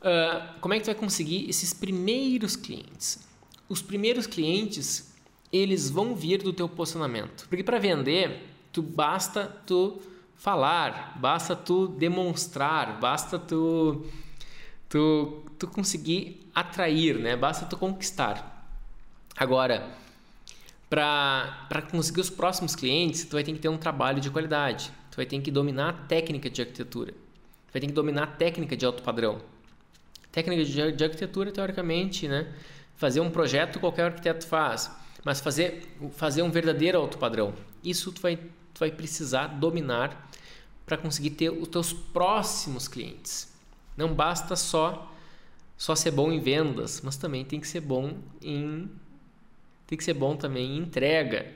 uh, 0.00 0.60
como 0.60 0.74
é 0.74 0.78
que 0.78 0.84
tu 0.84 0.86
vai 0.86 0.94
conseguir 0.94 1.48
esses 1.48 1.72
primeiros 1.72 2.56
clientes? 2.56 3.26
Os 3.68 3.82
primeiros 3.82 4.26
clientes 4.26 5.14
eles 5.52 5.90
vão 5.90 6.14
vir 6.14 6.42
do 6.42 6.52
teu 6.52 6.68
posicionamento, 6.68 7.46
porque 7.48 7.64
para 7.64 7.78
vender 7.78 8.48
tu 8.72 8.82
basta 8.82 9.46
tu 9.66 10.00
falar, 10.36 11.18
basta 11.18 11.56
tu 11.56 11.88
demonstrar, 11.88 13.00
basta 13.00 13.38
tu 13.38 14.06
tu, 14.90 15.44
tu 15.58 15.68
conseguir 15.68 16.50
atrair, 16.54 17.18
né? 17.18 17.36
Basta 17.36 17.64
tu 17.64 17.76
conquistar. 17.76 18.68
Agora, 19.36 19.88
para 20.90 21.82
conseguir 21.88 22.20
os 22.20 22.28
próximos 22.28 22.74
clientes, 22.74 23.24
tu 23.24 23.34
vai 23.34 23.44
ter 23.44 23.52
que 23.52 23.60
ter 23.60 23.68
um 23.68 23.78
trabalho 23.78 24.20
de 24.20 24.28
qualidade. 24.28 24.90
Tu 25.12 25.16
vai 25.16 25.24
ter 25.24 25.40
que 25.40 25.50
dominar 25.50 25.88
a 25.88 25.92
técnica 25.92 26.50
de 26.50 26.60
arquitetura. 26.60 27.12
Tu 27.12 27.72
vai 27.72 27.80
ter 27.80 27.86
que 27.86 27.92
dominar 27.92 28.24
a 28.24 28.26
técnica 28.26 28.76
de 28.76 28.84
alto 28.84 29.00
padrão. 29.00 29.40
Técnica 30.32 30.64
de, 30.64 30.92
de 30.92 31.04
arquitetura, 31.04 31.52
teoricamente, 31.52 32.26
né? 32.26 32.52
Fazer 32.96 33.20
um 33.20 33.30
projeto 33.30 33.78
qualquer 33.78 34.06
arquiteto 34.06 34.46
faz, 34.46 34.90
mas 35.24 35.40
fazer 35.40 35.96
fazer 36.12 36.42
um 36.42 36.50
verdadeiro 36.50 36.98
alto 36.98 37.18
padrão. 37.18 37.54
Isso 37.82 38.10
tu 38.12 38.20
vai 38.20 38.36
tu 38.36 38.80
vai 38.80 38.90
precisar 38.90 39.46
dominar 39.46 40.28
para 40.84 40.96
conseguir 40.96 41.30
ter 41.30 41.50
os 41.50 41.68
teus 41.68 41.92
próximos 41.92 42.88
clientes. 42.88 43.52
Não 43.96 44.12
basta 44.12 44.56
só 44.56 45.10
só 45.78 45.94
ser 45.94 46.10
bom 46.10 46.30
em 46.30 46.40
vendas, 46.40 47.00
mas 47.02 47.16
também 47.16 47.44
tem 47.44 47.60
que 47.60 47.66
ser 47.66 47.80
bom 47.80 48.18
em 48.42 48.90
tem 49.90 49.98
que 49.98 50.04
ser 50.04 50.14
bom 50.14 50.36
também 50.36 50.76
em 50.76 50.78
entrega. 50.78 51.46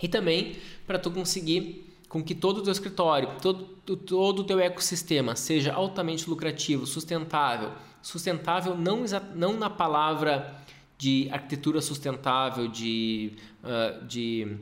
E 0.00 0.06
também 0.06 0.56
para 0.86 0.98
tu 0.98 1.10
conseguir 1.10 1.86
com 2.08 2.22
que 2.22 2.34
todo 2.34 2.58
o 2.58 2.62
teu 2.62 2.72
escritório, 2.72 3.30
todo, 3.40 3.64
todo 3.96 4.40
o 4.40 4.44
teu 4.44 4.60
ecossistema 4.60 5.34
seja 5.34 5.72
altamente 5.72 6.28
lucrativo, 6.28 6.86
sustentável. 6.86 7.72
Sustentável 8.02 8.76
não, 8.76 9.04
não 9.34 9.54
na 9.54 9.70
palavra 9.70 10.54
de 10.98 11.28
arquitetura 11.32 11.80
sustentável, 11.80 12.68
de, 12.68 13.32
uh, 13.64 14.04
de 14.04 14.58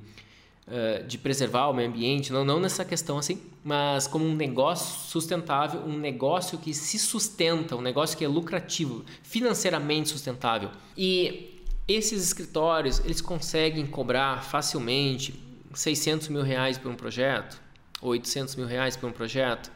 uh, 0.68 1.04
de 1.06 1.18
preservar 1.18 1.68
o 1.68 1.72
meio 1.72 1.88
ambiente, 1.88 2.32
não, 2.32 2.44
não 2.44 2.60
nessa 2.60 2.84
questão 2.84 3.18
assim, 3.18 3.40
mas 3.64 4.06
como 4.06 4.24
um 4.24 4.34
negócio 4.34 5.08
sustentável, 5.08 5.80
um 5.80 5.98
negócio 5.98 6.58
que 6.58 6.72
se 6.72 6.98
sustenta, 6.98 7.74
um 7.74 7.80
negócio 7.80 8.16
que 8.16 8.24
é 8.24 8.28
lucrativo, 8.28 9.04
financeiramente 9.22 10.10
sustentável. 10.10 10.70
E 10.96 11.57
esses 11.88 12.22
escritórios, 12.22 13.00
eles 13.00 13.22
conseguem 13.22 13.86
cobrar 13.86 14.44
facilmente 14.44 15.42
600 15.72 16.28
mil 16.28 16.42
reais 16.42 16.76
por 16.76 16.90
um 16.90 16.94
projeto, 16.94 17.60
800 18.02 18.56
mil 18.56 18.66
reais 18.66 18.96
por 18.96 19.08
um 19.08 19.12
projeto. 19.12 19.72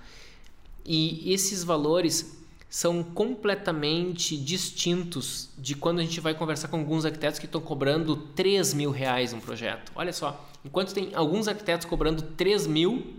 E 0.85 1.33
esses 1.33 1.65
valores 1.65 2.39
são 2.69 3.03
completamente 3.03 4.37
distintos 4.37 5.51
de 5.59 5.75
quando 5.75 6.01
a 6.01 6.03
gente 6.03 6.21
vai 6.21 6.35
conversar 6.35 6.69
com 6.69 6.79
alguns 6.79 7.05
arquitetos 7.05 7.39
que 7.39 7.47
estão 7.47 7.61
cobrando 7.61 8.17
3 8.17 8.75
mil 8.75 8.91
reais 8.91 9.33
um 9.33 9.41
projeto. 9.41 9.93
Olha 9.95 10.13
só, 10.13 10.49
enquanto 10.65 10.93
tem 10.93 11.11
alguns 11.15 11.49
arquitetos 11.49 11.87
cobrando 11.87 12.23
3 12.23 12.67
mil, 12.67 13.15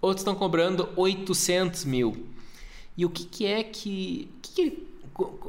outros 0.00 0.20
estão 0.20 0.34
cobrando 0.34 0.88
800 0.96 1.84
mil. 1.84 2.26
E 2.96 3.04
o 3.04 3.10
que, 3.10 3.24
que 3.24 3.46
é 3.46 3.64
que, 3.64 4.30
que, 4.40 4.86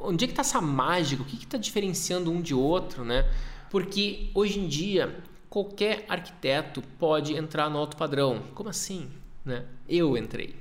onde 0.04 0.26
é 0.26 0.28
que 0.28 0.34
está 0.34 0.42
essa 0.42 0.62
mágica? 0.62 1.22
O 1.22 1.26
que 1.26 1.36
está 1.38 1.58
diferenciando 1.58 2.32
um 2.32 2.42
de 2.42 2.54
outro, 2.54 3.04
né? 3.04 3.30
Porque 3.70 4.30
hoje 4.34 4.60
em 4.60 4.68
dia 4.68 5.24
qualquer 5.50 6.06
arquiteto 6.10 6.82
pode 7.00 7.34
entrar 7.34 7.70
no 7.70 7.78
alto 7.78 7.96
padrão. 7.96 8.44
Como 8.54 8.70
assim? 8.70 9.10
Né? 9.44 9.64
Eu 9.88 10.18
entrei. 10.18 10.56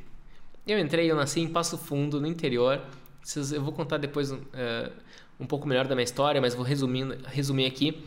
Eu 0.67 0.79
entrei, 0.79 1.11
eu 1.11 1.17
nasci 1.17 1.41
em 1.41 1.49
Passo 1.49 1.77
Fundo, 1.77 2.21
no 2.21 2.27
interior. 2.27 2.81
Eu 3.53 3.63
vou 3.63 3.73
contar 3.73 3.99
depois 3.99 4.31
uh, 4.31 4.41
um 5.39 5.47
pouco 5.47 5.67
melhor 5.67 5.87
da 5.87 5.95
minha 5.95 6.05
história, 6.05 6.41
mas 6.41 6.55
vou 6.55 6.65
resumindo, 6.65 7.19
resumir 7.27 7.67
aqui. 7.67 8.05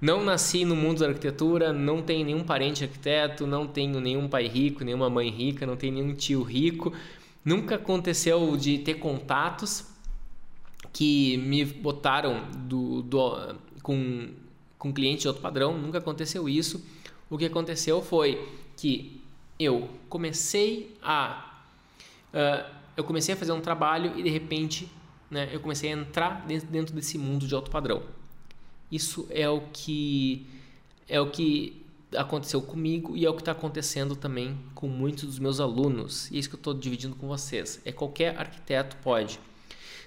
Não 0.00 0.24
nasci 0.24 0.64
no 0.64 0.76
mundo 0.76 1.00
da 1.00 1.08
arquitetura, 1.08 1.72
não 1.72 2.00
tenho 2.00 2.24
nenhum 2.24 2.44
parente 2.44 2.84
arquiteto, 2.84 3.46
não 3.46 3.66
tenho 3.66 4.00
nenhum 4.00 4.28
pai 4.28 4.46
rico, 4.46 4.82
nenhuma 4.82 5.10
mãe 5.10 5.28
rica, 5.28 5.66
não 5.66 5.76
tenho 5.76 5.94
nenhum 5.94 6.14
tio 6.14 6.42
rico. 6.42 6.92
Nunca 7.44 7.74
aconteceu 7.74 8.56
de 8.56 8.78
ter 8.78 8.94
contatos 8.94 9.89
que 10.92 11.36
me 11.38 11.64
botaram 11.64 12.50
do, 12.50 13.02
do, 13.02 13.56
com, 13.82 14.30
com 14.78 14.92
cliente 14.92 15.22
de 15.22 15.28
outro 15.28 15.42
padrão, 15.42 15.78
nunca 15.78 15.98
aconteceu 15.98 16.48
isso. 16.48 16.84
O 17.28 17.38
que 17.38 17.44
aconteceu 17.44 18.02
foi 18.02 18.48
que 18.76 19.20
eu 19.58 19.88
comecei 20.08 20.96
a 21.02 21.62
uh, 22.34 22.80
eu 22.96 23.04
comecei 23.04 23.34
a 23.34 23.36
fazer 23.36 23.52
um 23.52 23.60
trabalho 23.60 24.18
e 24.18 24.22
de 24.22 24.28
repente 24.28 24.90
né, 25.30 25.48
eu 25.52 25.60
comecei 25.60 25.90
a 25.90 25.96
entrar 25.96 26.46
dentro 26.46 26.94
desse 26.94 27.16
mundo 27.16 27.46
de 27.46 27.54
alto 27.54 27.70
padrão. 27.70 28.02
Isso 28.90 29.26
é 29.30 29.48
o 29.48 29.62
que 29.72 30.46
é 31.08 31.20
o 31.20 31.30
que 31.30 31.80
aconteceu 32.16 32.60
comigo 32.60 33.16
e 33.16 33.24
é 33.24 33.30
o 33.30 33.34
que 33.34 33.42
está 33.42 33.52
acontecendo 33.52 34.16
também 34.16 34.58
com 34.74 34.88
muitos 34.88 35.24
dos 35.24 35.38
meus 35.38 35.60
alunos. 35.60 36.30
E 36.30 36.36
é 36.36 36.38
isso 36.40 36.48
que 36.48 36.56
eu 36.56 36.60
estou 36.60 36.74
dividindo 36.74 37.14
com 37.14 37.28
vocês. 37.28 37.80
É 37.84 37.92
qualquer 37.92 38.36
arquiteto 38.36 38.96
pode. 38.96 39.38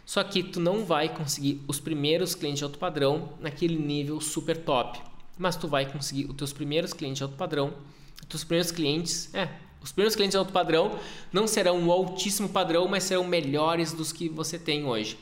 Só 0.06 0.24
que 0.24 0.44
tu 0.44 0.60
não 0.60 0.86
vai 0.86 1.10
conseguir 1.10 1.62
os 1.68 1.80
primeiros 1.80 2.36
clientes 2.36 2.60
de 2.60 2.64
alto 2.64 2.78
padrão 2.78 3.30
naquele 3.40 3.78
nível 3.78 4.20
super 4.20 4.58
top. 4.58 5.00
Mas 5.38 5.56
tu 5.56 5.68
vai 5.68 5.92
conseguir 5.92 6.26
os 6.26 6.36
teus 6.36 6.54
primeiros 6.54 6.94
clientes 6.94 7.18
de 7.18 7.24
alto 7.24 7.36
padrão. 7.36 7.74
Os 8.22 8.28
teus 8.28 8.44
primeiros 8.44 8.72
clientes, 8.72 9.34
é, 9.34 9.50
os 9.82 9.92
primeiros 9.92 10.16
clientes 10.16 10.34
de 10.34 10.38
alto 10.38 10.52
padrão 10.52 11.00
não 11.32 11.48
serão 11.48 11.88
o 11.88 11.92
altíssimo 11.92 12.50
padrão, 12.50 12.88
mas 12.88 13.04
serão 13.04 13.24
melhores 13.24 13.94
dos 13.94 14.12
que 14.12 14.30
você 14.30 14.60
tem 14.60 14.86
hoje. 14.86 15.18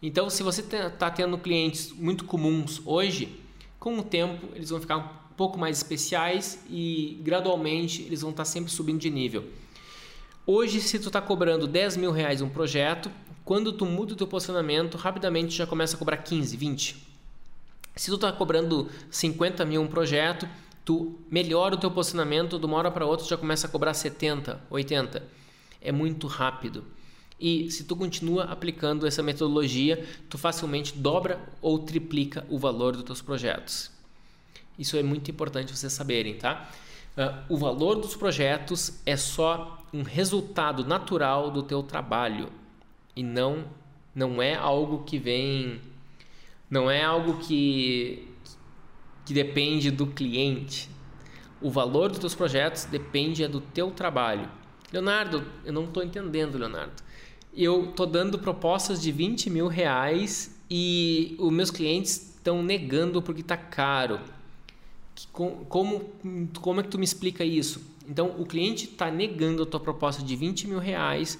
Então, 0.00 0.30
se 0.30 0.42
você 0.42 0.60
está 0.60 1.10
tendo 1.10 1.36
clientes 1.38 1.90
muito 1.92 2.24
comuns 2.24 2.80
hoje, 2.84 3.36
com 3.80 3.98
o 3.98 4.02
tempo 4.02 4.48
eles 4.54 4.70
vão 4.70 4.80
ficar 4.80 4.96
um 4.98 5.08
pouco 5.36 5.58
mais 5.58 5.78
especiais 5.78 6.64
e 6.70 7.18
gradualmente 7.22 8.02
eles 8.02 8.20
vão 8.20 8.30
estar 8.30 8.44
tá 8.44 8.48
sempre 8.48 8.70
subindo 8.70 9.00
de 9.00 9.10
nível. 9.10 9.44
Hoje, 10.46 10.80
se 10.80 10.98
tu 10.98 11.08
está 11.08 11.20
cobrando 11.20 11.66
10 11.66 11.96
mil 11.96 12.10
reais 12.10 12.40
um 12.40 12.48
projeto, 12.48 13.10
quando 13.48 13.72
tu 13.72 13.86
muda 13.86 14.12
o 14.12 14.16
teu 14.16 14.26
posicionamento, 14.26 14.98
rapidamente 14.98 15.56
já 15.56 15.66
começa 15.66 15.96
a 15.96 15.98
cobrar 15.98 16.18
15, 16.18 16.54
20. 16.54 16.96
Se 17.96 18.10
tu 18.10 18.16
está 18.16 18.30
cobrando 18.30 18.90
50 19.10 19.64
mil 19.64 19.80
um 19.80 19.86
projeto, 19.86 20.46
tu 20.84 21.18
melhora 21.30 21.74
o 21.74 21.78
teu 21.78 21.90
posicionamento, 21.90 22.58
de 22.58 22.66
uma 22.66 22.76
hora 22.76 22.90
para 22.90 23.06
outra 23.06 23.24
já 23.24 23.38
começa 23.38 23.66
a 23.66 23.70
cobrar 23.70 23.94
70, 23.94 24.60
80. 24.68 25.22
É 25.80 25.90
muito 25.90 26.26
rápido. 26.26 26.84
E 27.40 27.70
se 27.70 27.84
tu 27.84 27.96
continua 27.96 28.44
aplicando 28.44 29.06
essa 29.06 29.22
metodologia, 29.22 30.06
tu 30.28 30.36
facilmente 30.36 30.92
dobra 30.92 31.40
ou 31.62 31.78
triplica 31.78 32.44
o 32.50 32.58
valor 32.58 32.96
dos 32.96 33.04
teus 33.04 33.22
projetos. 33.22 33.90
Isso 34.78 34.94
é 34.94 35.02
muito 35.02 35.30
importante 35.30 35.74
vocês 35.74 35.94
saberem, 35.94 36.34
tá? 36.34 36.68
Uh, 37.16 37.54
o 37.54 37.56
valor 37.56 37.94
dos 37.94 38.14
projetos 38.14 39.00
é 39.06 39.16
só 39.16 39.82
um 39.90 40.02
resultado 40.02 40.84
natural 40.84 41.50
do 41.50 41.62
teu 41.62 41.82
trabalho 41.82 42.52
e 43.18 43.22
não 43.22 43.64
não 44.14 44.40
é 44.42 44.54
algo 44.54 45.04
que 45.04 45.18
vem 45.18 45.80
não 46.70 46.90
é 46.90 47.02
algo 47.02 47.38
que 47.38 48.26
que 49.24 49.34
depende 49.34 49.90
do 49.90 50.06
cliente. 50.06 50.88
O 51.60 51.70
valor 51.70 52.08
dos 52.08 52.18
teus 52.18 52.34
projetos 52.34 52.86
depende 52.86 53.46
do 53.46 53.60
teu 53.60 53.90
trabalho. 53.90 54.48
Leonardo, 54.90 55.44
eu 55.66 55.72
não 55.72 55.84
estou 55.84 56.02
entendendo, 56.02 56.56
Leonardo 56.56 57.08
eu 57.58 57.88
tô 57.88 58.06
dando 58.06 58.38
propostas 58.38 59.02
de 59.02 59.10
20 59.10 59.50
mil 59.50 59.66
reais 59.66 60.56
e 60.70 61.34
os 61.40 61.52
meus 61.52 61.72
clientes 61.72 62.36
estão 62.36 62.62
negando 62.62 63.20
porque 63.20 63.40
está 63.40 63.56
caro. 63.56 64.20
Como, 65.32 66.04
como 66.60 66.80
é 66.80 66.82
que 66.84 66.88
tu 66.88 66.98
me 66.98 67.04
explica 67.04 67.44
isso? 67.44 67.82
Então, 68.08 68.36
o 68.38 68.46
cliente 68.46 68.84
está 68.84 69.10
negando 69.10 69.64
a 69.64 69.66
tua 69.66 69.80
proposta 69.80 70.22
de 70.22 70.36
20 70.36 70.68
mil 70.68 70.78
reais 70.78 71.36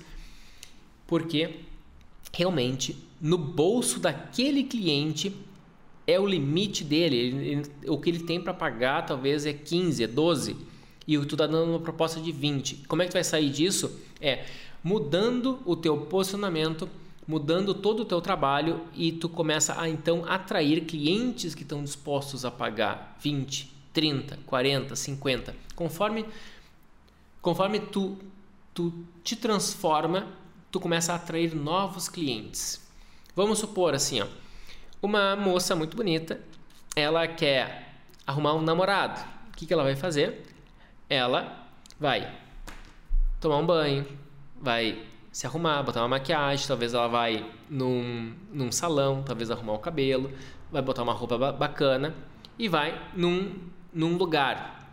porque 1.08 1.56
realmente 2.32 2.96
no 3.20 3.36
bolso 3.36 3.98
daquele 3.98 4.62
cliente 4.62 5.34
é 6.06 6.20
o 6.20 6.26
limite 6.26 6.84
dele. 6.84 7.16
Ele, 7.16 7.48
ele, 7.48 7.70
o 7.88 7.98
que 7.98 8.10
ele 8.10 8.20
tem 8.20 8.40
para 8.40 8.54
pagar 8.54 9.04
talvez 9.04 9.44
é 9.44 9.52
15, 9.52 10.04
é 10.04 10.06
12 10.06 10.56
e 11.08 11.18
tu 11.18 11.34
está 11.34 11.46
dando 11.46 11.70
uma 11.70 11.80
proposta 11.80 12.20
de 12.20 12.30
20. 12.30 12.84
Como 12.86 13.02
é 13.02 13.06
que 13.06 13.10
tu 13.10 13.14
vai 13.14 13.24
sair 13.24 13.50
disso? 13.50 13.98
É 14.20 14.44
mudando 14.84 15.58
o 15.64 15.74
teu 15.74 15.96
posicionamento, 16.02 16.88
mudando 17.26 17.74
todo 17.74 18.00
o 18.00 18.04
teu 18.04 18.20
trabalho 18.20 18.82
e 18.94 19.10
tu 19.10 19.28
começa 19.28 19.80
a 19.80 19.88
então 19.88 20.24
atrair 20.26 20.84
clientes 20.84 21.54
que 21.54 21.62
estão 21.62 21.82
dispostos 21.82 22.44
a 22.44 22.50
pagar 22.50 23.16
20, 23.20 23.72
30, 23.92 24.38
40, 24.46 24.94
50, 24.94 25.56
conforme 25.74 26.26
conforme 27.40 27.80
tu 27.80 28.16
tu 28.72 28.92
te 29.24 29.34
transforma, 29.34 30.28
tu 30.70 30.80
começa 30.80 31.12
a 31.12 31.16
atrair 31.16 31.54
novos 31.54 32.08
clientes. 32.08 32.86
Vamos 33.34 33.58
supor 33.58 33.94
assim, 33.94 34.20
ó, 34.20 34.26
uma 35.00 35.36
moça 35.36 35.76
muito 35.76 35.96
bonita, 35.96 36.40
ela 36.96 37.26
quer 37.26 37.94
arrumar 38.26 38.54
um 38.54 38.62
namorado. 38.62 39.20
O 39.48 39.56
que, 39.56 39.66
que 39.66 39.72
ela 39.72 39.84
vai 39.84 39.96
fazer? 39.96 40.44
Ela 41.08 41.66
vai 41.98 42.32
tomar 43.40 43.58
um 43.58 43.66
banho, 43.66 44.06
vai 44.60 45.02
se 45.30 45.46
arrumar, 45.46 45.82
botar 45.82 46.00
uma 46.00 46.08
maquiagem, 46.08 46.66
talvez 46.66 46.94
ela 46.94 47.06
vai 47.06 47.48
num, 47.70 48.34
num 48.52 48.72
salão, 48.72 49.22
talvez 49.22 49.50
arrumar 49.50 49.74
o 49.74 49.78
cabelo, 49.78 50.32
vai 50.70 50.82
botar 50.82 51.02
uma 51.02 51.12
roupa 51.12 51.52
bacana 51.52 52.14
e 52.58 52.68
vai 52.68 53.00
num, 53.14 53.54
num 53.92 54.16
lugar. 54.16 54.90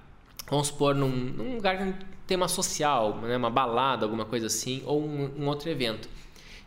Vamos 0.47 0.67
supor, 0.67 0.93
num, 0.93 1.09
num 1.09 1.55
lugar 1.55 1.97
tema 2.27 2.47
social, 2.47 3.17
né? 3.17 3.37
uma 3.37 3.49
balada, 3.49 4.05
alguma 4.05 4.25
coisa 4.25 4.47
assim, 4.47 4.81
ou 4.85 5.03
um, 5.03 5.31
um 5.37 5.47
outro 5.47 5.69
evento. 5.69 6.09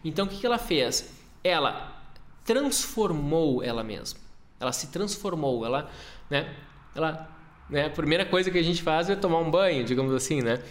Então 0.05 0.27
o 0.27 0.29
que, 0.29 0.39
que 0.39 0.47
ela 0.47 0.59
fez? 0.59 1.13
Ela 1.43 2.03
transformou 2.45 3.63
ela 3.63 3.83
mesma. 3.83 4.19
Ela 4.61 4.73
se 4.73 4.89
transformou, 4.89 5.65
ela, 5.65 5.91
né? 6.29 6.55
Ela, 6.95 7.29
né? 7.69 7.87
A 7.87 7.91
primeira 7.91 8.25
coisa 8.25 8.51
que 8.51 8.59
a 8.59 8.63
gente 8.63 8.83
faz 8.83 9.09
é 9.09 9.17
tomar 9.17 9.39
um 9.39 9.51
banho, 9.51 9.85
digamos 9.85 10.13
assim, 10.13 10.43
né? 10.43 10.63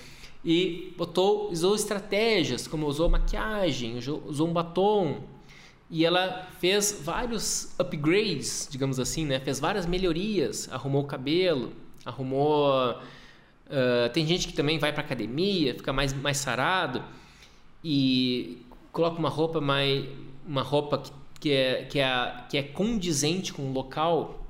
e 0.43 0.93
botou, 0.97 1.51
usou 1.51 1.75
estratégias, 1.75 2.67
como 2.67 2.87
usou 2.87 3.09
maquiagem, 3.09 3.97
usou 3.97 4.47
um 4.47 4.53
batom, 4.53 5.23
e 5.89 6.05
ela 6.05 6.47
fez 6.59 7.01
vários 7.03 7.77
upgrades, 7.77 8.67
digamos 8.71 8.97
assim, 8.97 9.25
né? 9.25 9.41
Fez 9.41 9.59
várias 9.59 9.85
melhorias, 9.85 10.69
arrumou 10.71 11.03
o 11.03 11.05
cabelo, 11.05 11.73
arrumou. 12.05 12.97
Uh, 13.67 14.09
tem 14.13 14.25
gente 14.25 14.47
que 14.47 14.53
também 14.53 14.79
vai 14.79 14.93
para 14.93 15.01
academia, 15.01 15.73
fica 15.73 15.91
mais 15.91 16.13
mais 16.13 16.37
sarado 16.37 17.03
e 17.83 18.65
coloca 18.93 19.19
uma 19.19 19.29
roupa 19.29 19.59
mais 19.59 20.05
uma 20.45 20.61
roupa 20.61 20.99
que, 20.99 21.11
que 21.39 21.51
é 21.51 21.83
que 21.83 21.99
é 21.99 22.43
que 22.49 22.57
é 22.57 22.63
condizente 22.63 23.51
com 23.51 23.63
o 23.63 23.73
local 23.73 24.47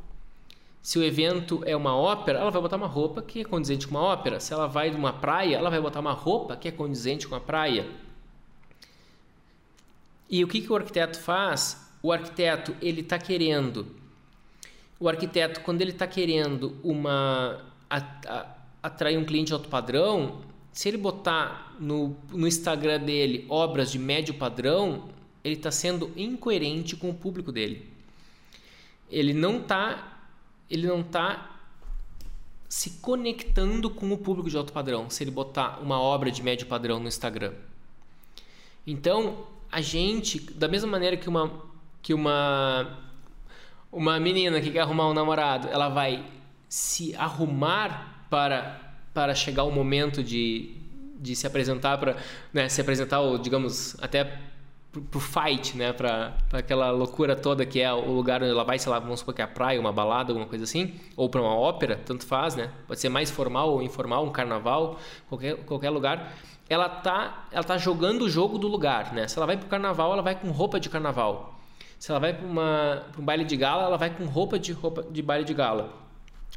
se 0.87 0.97
o 0.97 1.03
evento 1.03 1.61
é 1.65 1.75
uma 1.75 1.93
ópera, 1.93 2.39
ela 2.39 2.49
vai 2.49 2.61
botar 2.61 2.77
uma 2.77 2.87
roupa 2.87 3.21
que 3.21 3.41
é 3.41 3.43
condizente 3.43 3.85
com 3.85 3.95
uma 3.95 4.03
ópera. 4.05 4.39
Se 4.39 4.53
ela 4.53 4.67
vai 4.67 4.89
de 4.89 4.95
uma 4.95 5.11
praia, 5.11 5.57
ela 5.57 5.69
vai 5.69 5.81
botar 5.81 5.99
uma 5.99 6.13
roupa 6.13 6.55
que 6.55 6.65
é 6.65 6.71
condizente 6.71 7.27
com 7.27 7.35
a 7.35 7.41
praia. 7.41 7.85
E 10.29 10.41
o 10.45 10.47
que, 10.47 10.61
que 10.61 10.71
o 10.71 10.75
arquiteto 10.77 11.19
faz? 11.19 11.91
O 12.01 12.09
arquiteto 12.09 12.73
ele 12.81 13.01
está 13.01 13.19
querendo. 13.19 13.85
O 14.97 15.09
arquiteto 15.09 15.59
quando 15.59 15.81
ele 15.81 15.91
está 15.91 16.07
querendo 16.07 16.79
uma 16.81 17.65
a, 17.89 17.97
a, 18.25 18.45
atrair 18.87 19.17
um 19.17 19.25
cliente 19.25 19.53
alto 19.53 19.69
padrão, 19.69 20.41
se 20.71 20.87
ele 20.87 20.97
botar 20.97 21.75
no, 21.79 22.15
no 22.31 22.47
Instagram 22.47 22.99
dele 22.99 23.45
obras 23.49 23.91
de 23.91 23.99
médio 23.99 24.33
padrão, 24.33 25.09
ele 25.43 25.55
está 25.55 25.71
sendo 25.71 26.11
incoerente 26.15 26.95
com 26.95 27.09
o 27.09 27.13
público 27.13 27.51
dele. 27.51 27.87
Ele 29.09 29.33
não 29.33 29.59
está 29.59 30.13
ele 30.69 30.85
não 30.85 30.99
está 30.99 31.51
se 32.67 32.99
conectando 33.01 33.89
com 33.89 34.11
o 34.11 34.17
público 34.17 34.49
de 34.49 34.57
alto 34.57 34.73
padrão 34.73 35.09
se 35.09 35.23
ele 35.23 35.31
botar 35.31 35.79
uma 35.81 35.99
obra 35.99 36.29
de 36.29 36.43
médio 36.43 36.67
padrão 36.67 36.99
no 36.99 37.07
Instagram. 37.07 37.53
Então, 38.85 39.47
a 39.71 39.79
gente, 39.79 40.39
da 40.53 40.67
mesma 40.67 40.89
maneira 40.89 41.15
que 41.15 41.29
uma 41.29 41.63
que 42.01 42.13
uma 42.13 42.99
uma 43.91 44.19
menina 44.19 44.61
que 44.61 44.69
quer 44.69 44.81
arrumar 44.81 45.09
um 45.09 45.13
namorado, 45.13 45.67
ela 45.69 45.89
vai 45.89 46.23
se 46.69 47.15
arrumar 47.15 48.16
para 48.29 48.81
para 49.13 49.33
chegar 49.33 49.63
o 49.63 49.71
momento 49.71 50.23
de, 50.23 50.75
de 51.19 51.35
se 51.35 51.47
apresentar 51.47 51.97
para 51.97 52.17
né, 52.53 52.69
se 52.69 52.79
apresentar 52.79 53.19
ou 53.19 53.37
digamos 53.37 53.97
até 53.99 54.39
pro 55.01 55.19
fight, 55.19 55.77
né? 55.77 55.93
Pra, 55.93 56.33
pra, 56.49 56.59
aquela 56.59 56.91
loucura 56.91 57.35
toda 57.35 57.65
que 57.65 57.79
é 57.81 57.91
o 57.91 58.11
lugar 58.11 58.41
onde 58.41 58.51
ela 58.51 58.63
vai, 58.63 58.79
sei 58.79 58.91
lá, 58.91 58.99
vamos 58.99 59.19
supor 59.19 59.33
que 59.33 59.41
é 59.41 59.45
a 59.45 59.47
praia, 59.47 59.79
uma 59.79 59.91
balada, 59.91 60.31
alguma 60.31 60.47
coisa 60.47 60.63
assim, 60.63 60.95
ou 61.15 61.29
para 61.29 61.41
uma 61.41 61.55
ópera, 61.55 61.99
tanto 62.05 62.25
faz, 62.25 62.55
né? 62.55 62.71
Pode 62.87 62.99
ser 62.99 63.09
mais 63.09 63.29
formal 63.29 63.69
ou 63.69 63.81
informal, 63.81 64.25
um 64.25 64.31
carnaval, 64.31 64.99
qualquer, 65.29 65.55
qualquer 65.57 65.89
lugar. 65.89 66.33
Ela 66.69 66.89
tá, 66.89 67.47
ela 67.51 67.63
tá 67.63 67.77
jogando 67.77 68.23
o 68.23 68.29
jogo 68.29 68.57
do 68.57 68.67
lugar, 68.67 69.13
né? 69.13 69.27
Se 69.27 69.37
ela 69.37 69.45
vai 69.45 69.57
pro 69.57 69.67
carnaval, 69.67 70.13
ela 70.13 70.21
vai 70.21 70.35
com 70.35 70.49
roupa 70.51 70.79
de 70.79 70.89
carnaval. 70.89 71.55
Se 71.97 72.11
ela 72.11 72.19
vai 72.19 72.33
para 72.33 72.45
um 72.45 73.25
baile 73.25 73.43
de 73.43 73.55
gala, 73.55 73.83
ela 73.83 73.97
vai 73.97 74.09
com 74.09 74.25
roupa 74.25 74.59
de 74.59 74.71
roupa 74.71 75.03
de 75.03 75.21
baile 75.21 75.45
de 75.45 75.53
gala. 75.53 76.06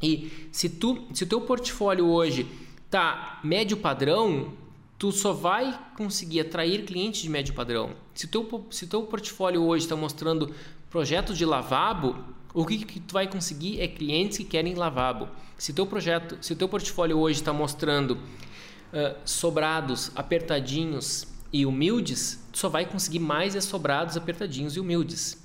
E 0.01 0.49
se 0.51 0.69
tu, 0.69 1.07
se 1.13 1.23
o 1.23 1.27
teu 1.27 1.41
portfólio 1.41 2.07
hoje 2.07 2.47
tá 2.89 3.39
médio 3.43 3.77
padrão, 3.77 4.53
tu 4.97 5.11
só 5.11 5.33
vai 5.33 5.79
conseguir 5.97 6.41
atrair 6.41 6.85
clientes 6.85 7.21
de 7.21 7.29
médio 7.29 7.53
padrão. 7.53 7.95
Se 8.13 8.25
o 8.25 8.27
teu, 8.27 8.65
se 8.69 8.87
teu 8.87 9.03
portfólio 9.03 9.63
hoje 9.63 9.85
está 9.85 9.95
mostrando 9.95 10.53
projetos 10.89 11.37
de 11.37 11.45
lavabo, 11.45 12.15
o 12.53 12.65
que, 12.65 12.79
que 12.85 12.99
tu 12.99 13.13
vai 13.13 13.27
conseguir 13.27 13.79
é 13.79 13.87
clientes 13.87 14.37
que 14.37 14.43
querem 14.43 14.75
lavabo. 14.75 15.29
Se 15.57 15.73
teu 15.73 15.85
projeto, 15.85 16.37
se 16.41 16.53
o 16.53 16.55
teu 16.55 16.67
portfólio 16.67 17.17
hoje 17.17 17.39
está 17.39 17.53
mostrando 17.53 18.11
uh, 18.11 19.15
sobrados, 19.23 20.11
apertadinhos 20.15 21.27
e 21.53 21.65
humildes, 21.65 22.43
tu 22.51 22.59
só 22.59 22.69
vai 22.69 22.85
conseguir 22.85 23.19
mais 23.19 23.55
é 23.55 23.61
sobrados, 23.61 24.17
apertadinhos 24.17 24.75
e 24.75 24.79
humildes. 24.79 25.41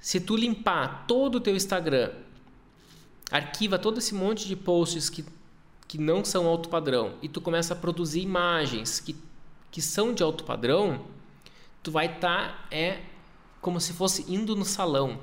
Se 0.00 0.20
tu 0.20 0.36
limpar 0.36 1.06
todo 1.06 1.36
o 1.36 1.40
teu 1.40 1.56
Instagram, 1.56 2.10
arquiva 3.30 3.78
todo 3.78 3.98
esse 3.98 4.14
monte 4.14 4.46
de 4.46 4.56
posts 4.56 5.08
que 5.10 5.24
que 5.88 5.96
não 5.96 6.22
são 6.22 6.46
alto 6.46 6.68
padrão 6.68 7.14
e 7.22 7.28
tu 7.28 7.40
começa 7.40 7.72
a 7.72 7.76
produzir 7.76 8.20
imagens 8.20 9.00
que, 9.00 9.16
que 9.70 9.80
são 9.80 10.12
de 10.12 10.22
alto 10.22 10.44
padrão, 10.44 11.06
tu 11.82 11.90
vai 11.90 12.14
estar 12.14 12.48
tá, 12.48 12.68
é 12.70 13.00
como 13.62 13.80
se 13.80 13.94
fosse 13.94 14.30
indo 14.30 14.54
no 14.54 14.66
salão. 14.66 15.18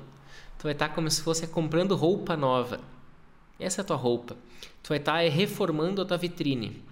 Tu 0.58 0.64
vai 0.64 0.72
estar 0.72 0.88
tá 0.88 0.94
como 0.94 1.08
se 1.08 1.22
fosse 1.22 1.46
comprando 1.46 1.94
roupa 1.94 2.36
nova. 2.36 2.80
Essa 3.60 3.80
é 3.80 3.82
a 3.82 3.86
tua 3.86 3.96
roupa. 3.96 4.36
Tu 4.82 4.88
vai 4.88 4.98
estar 4.98 5.12
tá, 5.12 5.22
é, 5.22 5.28
reformando 5.28 6.02
a 6.02 6.04
tua 6.04 6.16
vitrine. 6.16 6.82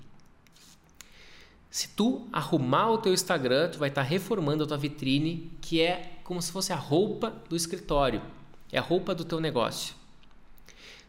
Se 1.68 1.88
tu 1.88 2.28
arrumar 2.32 2.90
o 2.90 2.98
teu 2.98 3.12
Instagram, 3.12 3.70
tu 3.70 3.78
vai 3.78 3.88
estar 3.88 4.02
tá 4.02 4.08
reformando 4.08 4.62
a 4.62 4.66
tua 4.66 4.78
vitrine, 4.78 5.50
que 5.60 5.80
é 5.80 6.18
como 6.22 6.40
se 6.40 6.52
fosse 6.52 6.72
a 6.72 6.76
roupa 6.76 7.34
do 7.48 7.56
escritório. 7.56 8.22
É 8.70 8.78
a 8.78 8.82
roupa 8.82 9.14
do 9.14 9.24
teu 9.24 9.40
negócio. 9.40 9.96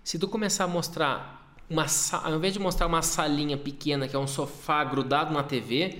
Se 0.05 0.19
tu 0.19 0.27
começar 0.27 0.65
a 0.65 0.67
mostrar 0.67 1.57
uma 1.67 1.87
ao 2.23 2.35
invés 2.35 2.53
de 2.53 2.59
mostrar 2.59 2.85
uma 2.85 3.01
salinha 3.01 3.57
pequena 3.57 4.07
que 4.07 4.15
é 4.15 4.19
um 4.19 4.27
sofá 4.27 4.83
grudado 4.83 5.33
na 5.33 5.41
TV 5.41 5.97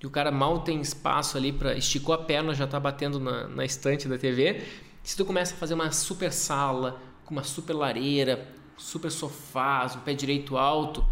e 0.00 0.06
o 0.06 0.10
cara 0.10 0.30
mal 0.30 0.60
tem 0.60 0.80
espaço 0.80 1.36
ali 1.36 1.52
para 1.52 1.76
esticou 1.76 2.14
a 2.14 2.18
perna 2.18 2.54
já 2.54 2.66
está 2.66 2.78
batendo 2.78 3.18
na, 3.18 3.48
na 3.48 3.64
estante 3.64 4.06
da 4.06 4.16
TV 4.16 4.64
se 5.02 5.16
tu 5.16 5.24
começa 5.24 5.54
a 5.54 5.56
fazer 5.56 5.74
uma 5.74 5.90
super 5.90 6.32
sala 6.32 7.02
com 7.24 7.34
uma 7.34 7.42
super 7.42 7.72
lareira 7.72 8.46
super 8.78 9.10
sofás 9.10 9.96
um 9.96 10.00
pé 10.02 10.14
direito 10.14 10.56
alto 10.56 11.04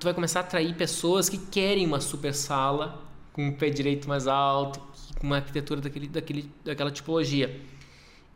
tu 0.00 0.04
vai 0.06 0.12
começar 0.12 0.40
a 0.40 0.42
atrair 0.42 0.74
pessoas 0.74 1.28
que 1.28 1.38
querem 1.38 1.86
uma 1.86 2.00
super 2.00 2.34
sala 2.34 3.00
com 3.32 3.46
um 3.46 3.52
pé 3.52 3.70
direito 3.70 4.08
mais 4.08 4.26
alto 4.26 4.80
com 5.20 5.26
uma 5.28 5.36
arquitetura 5.36 5.80
daquele, 5.80 6.08
daquele, 6.08 6.50
daquela 6.64 6.90
tipologia. 6.90 7.60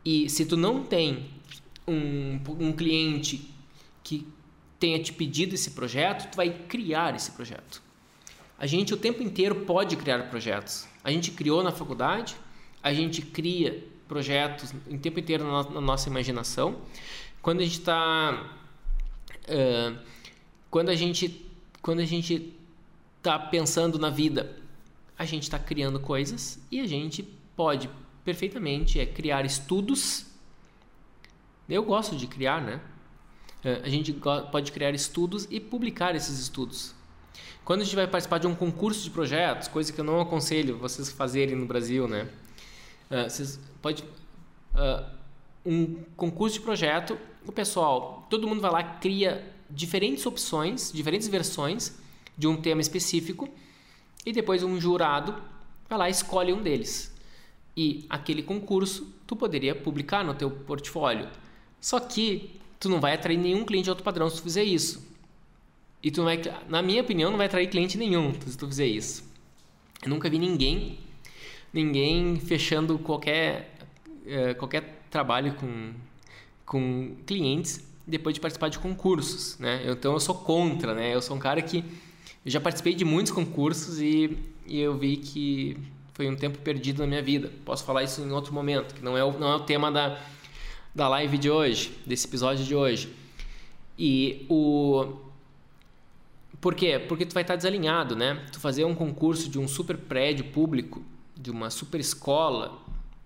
E 0.03 0.29
se 0.29 0.45
tu 0.45 0.57
não 0.57 0.83
tem 0.83 1.29
um, 1.87 2.39
um 2.59 2.73
cliente 2.73 3.49
que 4.03 4.27
tenha 4.79 5.01
te 5.01 5.13
pedido 5.13 5.53
esse 5.55 5.71
projeto, 5.71 6.31
tu 6.31 6.35
vai 6.35 6.49
criar 6.49 7.15
esse 7.15 7.31
projeto. 7.31 7.81
A 8.57 8.65
gente 8.65 8.93
o 8.93 8.97
tempo 8.97 9.23
inteiro 9.23 9.61
pode 9.65 9.95
criar 9.95 10.29
projetos. 10.29 10.87
A 11.03 11.11
gente 11.11 11.31
criou 11.31 11.63
na 11.63 11.71
faculdade, 11.71 12.35
a 12.81 12.93
gente 12.93 13.21
cria 13.21 13.83
projetos 14.07 14.73
o 14.89 14.97
tempo 14.97 15.19
inteiro 15.19 15.43
na, 15.45 15.81
nossa 15.81 16.09
imaginação. 16.09 16.81
Quando 17.41 17.61
a 17.61 17.63
gente 17.63 17.79
está, 17.79 18.55
uh, 19.47 19.97
quando 20.69 20.89
a 20.89 20.95
gente, 20.95 21.45
quando 21.81 21.99
a 21.99 22.05
gente 22.05 22.53
está 23.17 23.39
pensando 23.39 23.97
na 23.97 24.09
vida, 24.09 24.57
a 25.17 25.25
gente 25.25 25.43
está 25.43 25.57
criando 25.57 25.99
coisas 25.99 26.59
e 26.71 26.79
a 26.79 26.87
gente 26.87 27.23
pode 27.55 27.89
perfeitamente 28.23 28.99
é 28.99 29.05
criar 29.05 29.45
estudos. 29.45 30.25
Eu 31.71 31.83
gosto 31.83 32.17
de 32.17 32.27
criar, 32.27 32.61
né? 32.61 32.81
É, 33.63 33.81
a 33.81 33.87
gente 33.87 34.11
pode 34.51 34.73
criar 34.73 34.91
estudos 34.91 35.47
e 35.49 35.57
publicar 35.57 36.13
esses 36.15 36.37
estudos. 36.37 36.93
Quando 37.63 37.79
a 37.79 37.83
gente 37.85 37.95
vai 37.95 38.05
participar 38.05 38.39
de 38.39 38.47
um 38.47 38.53
concurso 38.53 39.01
de 39.01 39.09
projetos, 39.09 39.69
coisa 39.69 39.93
que 39.93 40.01
eu 40.01 40.03
não 40.03 40.19
aconselho 40.19 40.77
vocês 40.77 41.09
fazerem 41.09 41.55
no 41.55 41.65
Brasil, 41.65 42.09
né? 42.09 42.27
É, 43.09 43.29
vocês 43.29 43.57
pode 43.81 44.03
é, 44.75 45.05
um 45.65 46.03
concurso 46.17 46.55
de 46.55 46.61
projeto, 46.61 47.17
o 47.47 47.53
pessoal, 47.53 48.27
todo 48.29 48.45
mundo 48.45 48.59
vai 48.59 48.71
lá 48.71 48.83
cria 48.83 49.49
diferentes 49.69 50.25
opções, 50.25 50.91
diferentes 50.91 51.29
versões 51.29 51.97
de 52.37 52.47
um 52.47 52.57
tema 52.57 52.81
específico 52.81 53.47
e 54.25 54.33
depois 54.33 54.61
um 54.61 54.77
jurado 54.77 55.41
vai 55.87 55.97
lá 55.97 56.09
e 56.09 56.11
escolhe 56.11 56.51
um 56.51 56.61
deles. 56.61 57.15
E 57.77 58.05
aquele 58.09 58.43
concurso 58.43 59.07
tu 59.25 59.37
poderia 59.37 59.73
publicar 59.73 60.21
no 60.21 60.33
teu 60.33 60.51
portfólio. 60.51 61.29
Só 61.81 61.99
que 61.99 62.61
tu 62.79 62.87
não 62.87 63.01
vai 63.01 63.15
atrair 63.15 63.37
nenhum 63.37 63.65
cliente 63.65 63.85
de 63.85 63.89
alto 63.89 64.03
padrão 64.03 64.29
se 64.29 64.37
tu 64.37 64.43
fizer 64.43 64.63
isso. 64.63 65.03
E 66.03 66.11
tu 66.11 66.23
vai, 66.23 66.39
na 66.69 66.81
minha 66.81 67.01
opinião, 67.01 67.31
não 67.31 67.37
vai 67.37 67.47
atrair 67.47 67.67
cliente 67.67 67.97
nenhum 67.97 68.33
se 68.45 68.57
tu 68.57 68.67
fizer 68.67 68.85
isso. 68.85 69.29
Eu 70.03 70.09
nunca 70.09 70.29
vi 70.29 70.39
ninguém, 70.39 70.99
ninguém 71.73 72.39
fechando 72.39 72.97
qualquer, 72.99 73.75
uh, 74.25 74.55
qualquer 74.57 75.03
trabalho 75.09 75.53
com, 75.55 75.93
com 76.65 77.15
clientes 77.25 77.85
depois 78.05 78.33
de 78.33 78.41
participar 78.41 78.69
de 78.69 78.79
concursos, 78.79 79.57
né? 79.59 79.83
Então 79.85 80.13
eu 80.13 80.19
sou 80.19 80.35
contra, 80.35 80.95
né? 80.95 81.13
Eu 81.13 81.21
sou 81.21 81.35
um 81.35 81.39
cara 81.39 81.61
que 81.61 81.83
já 82.45 82.59
participei 82.59 82.95
de 82.95 83.05
muitos 83.05 83.31
concursos 83.31 84.01
e, 84.01 84.37
e 84.65 84.79
eu 84.79 84.97
vi 84.97 85.17
que 85.17 85.77
foi 86.13 86.27
um 86.27 86.35
tempo 86.35 86.57
perdido 86.59 86.99
na 86.99 87.07
minha 87.07 87.21
vida. 87.21 87.51
Posso 87.63 87.83
falar 87.83 88.03
isso 88.03 88.21
em 88.21 88.31
outro 88.31 88.53
momento, 88.53 88.95
que 88.95 89.03
não 89.03 89.15
é 89.15 89.23
o, 89.23 89.37
não 89.37 89.51
é 89.51 89.55
o 89.55 89.59
tema 89.59 89.91
da, 89.91 90.19
da 90.93 91.07
live 91.07 91.37
de 91.37 91.49
hoje, 91.49 91.97
desse 92.05 92.27
episódio 92.27 92.63
de 92.65 92.75
hoje. 92.75 93.13
E 93.97 94.45
o 94.49 95.13
por 96.59 96.75
quê? 96.75 96.99
Porque 96.99 97.25
tu 97.25 97.33
vai 97.33 97.41
estar 97.41 97.55
desalinhado, 97.55 98.15
né? 98.15 98.45
Tu 98.51 98.59
fazer 98.59 98.85
um 98.85 98.93
concurso 98.93 99.49
de 99.49 99.57
um 99.57 99.67
super 99.67 99.97
prédio 99.97 100.45
público, 100.45 101.03
de 101.35 101.49
uma 101.49 101.71
super 101.71 101.99
escola, 101.99 102.77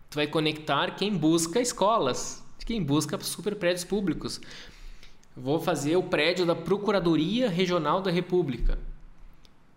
tu 0.09 0.15
vai 0.15 0.25
conectar 0.25 0.91
quem 0.91 1.15
busca 1.15 1.59
escolas, 1.59 2.41
quem 2.65 2.81
busca 2.81 3.19
super 3.19 3.55
prédios 3.55 3.83
públicos. 3.83 4.39
Vou 5.35 5.59
fazer 5.59 5.97
o 5.97 6.03
prédio 6.03 6.45
da 6.45 6.55
Procuradoria 6.55 7.49
Regional 7.49 8.01
da 8.01 8.09
República. 8.09 8.79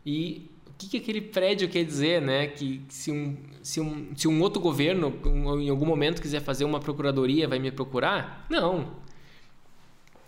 E 0.07 0.48
que, 0.79 0.89
que 0.89 0.97
aquele 0.99 1.21
prédio 1.21 1.69
quer 1.69 1.85
dizer, 1.85 2.23
né? 2.23 2.47
Que 2.47 2.81
se 2.89 3.11
um, 3.11 3.37
se 3.61 3.81
um, 3.81 4.17
se 4.17 4.29
um 4.29 4.41
outro 4.41 4.63
governo 4.63 5.13
em 5.61 5.69
algum 5.69 5.85
momento 5.85 6.23
quiser 6.23 6.41
fazer 6.41 6.65
uma 6.65 6.79
procuradoria, 6.79 7.49
vai 7.49 7.59
me 7.59 7.73
procurar? 7.73 8.47
Não. 8.49 8.97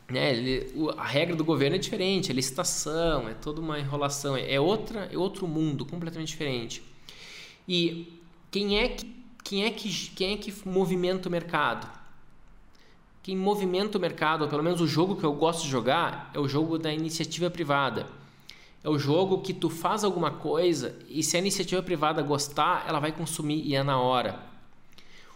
Né? 0.08 0.32
Ele, 0.32 0.72
a 0.98 1.06
regra 1.06 1.36
do 1.36 1.44
governo 1.44 1.76
é 1.76 1.78
diferente, 1.78 2.32
é 2.32 2.34
licitação, 2.34 3.28
é 3.28 3.34
toda 3.34 3.60
uma 3.60 3.78
enrolação, 3.78 4.36
é, 4.36 4.58
outra, 4.58 5.08
é 5.12 5.16
outro 5.16 5.46
mundo 5.46 5.86
completamente 5.86 6.28
diferente. 6.28 6.82
E 7.68 8.20
quem 8.50 8.78
é 8.80 8.88
que 8.88 9.20
quem 9.44 9.64
é 9.64 9.70
que 9.70 9.88
quem 10.10 10.34
é 10.34 10.36
que 10.36 10.52
movimenta 10.68 11.28
o 11.28 11.32
mercado? 11.32 11.88
Quem 13.22 13.36
movimenta 13.36 13.98
o 13.98 14.00
mercado, 14.00 14.42
ou 14.42 14.48
pelo 14.48 14.62
menos 14.62 14.80
o 14.80 14.86
jogo 14.86 15.14
que 15.14 15.24
eu 15.24 15.32
gosto 15.32 15.62
de 15.62 15.68
jogar, 15.68 16.30
é 16.34 16.40
o 16.40 16.48
jogo 16.48 16.78
da 16.78 16.92
iniciativa 16.92 17.48
privada 17.50 18.19
é 18.82 18.88
o 18.88 18.98
jogo 18.98 19.42
que 19.42 19.52
tu 19.52 19.68
faz 19.68 20.04
alguma 20.04 20.30
coisa 20.30 20.96
e 21.08 21.22
se 21.22 21.36
a 21.36 21.38
iniciativa 21.38 21.82
privada 21.82 22.22
gostar, 22.22 22.84
ela 22.88 22.98
vai 22.98 23.12
consumir 23.12 23.62
e 23.62 23.74
é 23.74 23.82
na 23.82 24.00
hora. 24.00 24.40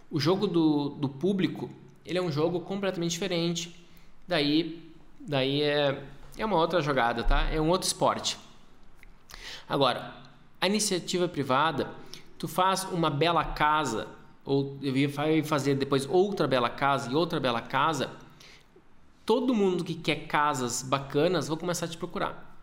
O 0.09 0.19
jogo 0.19 0.47
do, 0.47 0.89
do 0.89 1.07
público, 1.07 1.69
ele 2.03 2.17
é 2.17 2.21
um 2.21 2.31
jogo 2.31 2.59
completamente 2.61 3.11
diferente. 3.11 3.75
Daí, 4.27 4.91
daí 5.19 5.61
é, 5.61 6.03
é 6.37 6.45
uma 6.45 6.57
outra 6.57 6.81
jogada, 6.81 7.23
tá? 7.23 7.43
É 7.51 7.61
um 7.61 7.69
outro 7.69 7.85
esporte. 7.85 8.37
Agora, 9.69 10.15
a 10.59 10.65
iniciativa 10.65 11.27
privada, 11.27 11.91
tu 12.39 12.47
faz 12.47 12.83
uma 12.85 13.11
bela 13.11 13.43
casa 13.43 14.07
ou 14.43 14.77
vai 15.13 15.43
fazer 15.43 15.75
depois 15.75 16.07
outra 16.07 16.47
bela 16.47 16.69
casa 16.69 17.11
e 17.11 17.15
outra 17.15 17.39
bela 17.39 17.61
casa, 17.61 18.11
todo 19.23 19.53
mundo 19.53 19.83
que 19.83 19.93
quer 19.93 20.27
casas 20.27 20.81
bacanas 20.81 21.47
vai 21.47 21.57
começar 21.57 21.85
a 21.85 21.89
te 21.89 21.97
procurar 21.97 22.54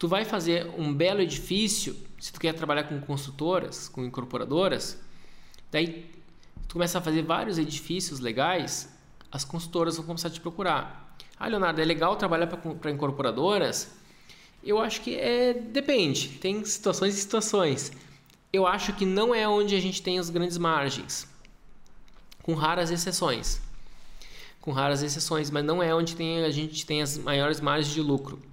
tu 0.00 0.08
vai 0.08 0.24
fazer 0.24 0.66
um 0.78 0.94
belo 0.94 1.20
edifício, 1.20 1.94
se 2.18 2.32
tu 2.32 2.40
quer 2.40 2.54
trabalhar 2.54 2.84
com 2.84 2.98
construtoras, 3.02 3.86
com 3.86 4.02
incorporadoras, 4.02 4.98
daí 5.70 6.10
tu 6.66 6.72
começa 6.72 6.96
a 6.98 7.02
fazer 7.02 7.20
vários 7.20 7.58
edifícios 7.58 8.18
legais, 8.18 8.88
as 9.30 9.44
construtoras 9.44 9.98
vão 9.98 10.06
começar 10.06 10.28
a 10.28 10.30
te 10.30 10.40
procurar. 10.40 11.14
Ah, 11.38 11.46
Leonardo, 11.48 11.82
é 11.82 11.84
legal 11.84 12.16
trabalhar 12.16 12.46
para 12.46 12.90
incorporadoras? 12.90 13.90
Eu 14.64 14.78
acho 14.78 15.02
que 15.02 15.16
é 15.16 15.52
depende, 15.52 16.28
tem 16.38 16.64
situações 16.64 17.14
e 17.14 17.20
situações. 17.20 17.92
eu 18.54 18.66
acho 18.66 18.94
que 18.94 19.04
não 19.04 19.34
é 19.34 19.46
onde 19.46 19.76
a 19.76 19.80
gente 19.80 20.00
tem 20.00 20.18
as 20.18 20.30
grandes 20.30 20.56
margens, 20.56 21.28
com 22.42 22.54
raras 22.54 22.90
exceções. 22.90 23.60
Com 24.62 24.72
raras 24.72 25.02
exceções, 25.02 25.50
mas 25.50 25.62
não 25.62 25.82
é 25.82 25.94
onde 25.94 26.16
tem, 26.16 26.42
a 26.42 26.50
gente 26.50 26.86
tem 26.86 27.02
as 27.02 27.18
maiores 27.18 27.60
margens 27.60 27.92
de 27.92 28.00
lucro. 28.00 28.49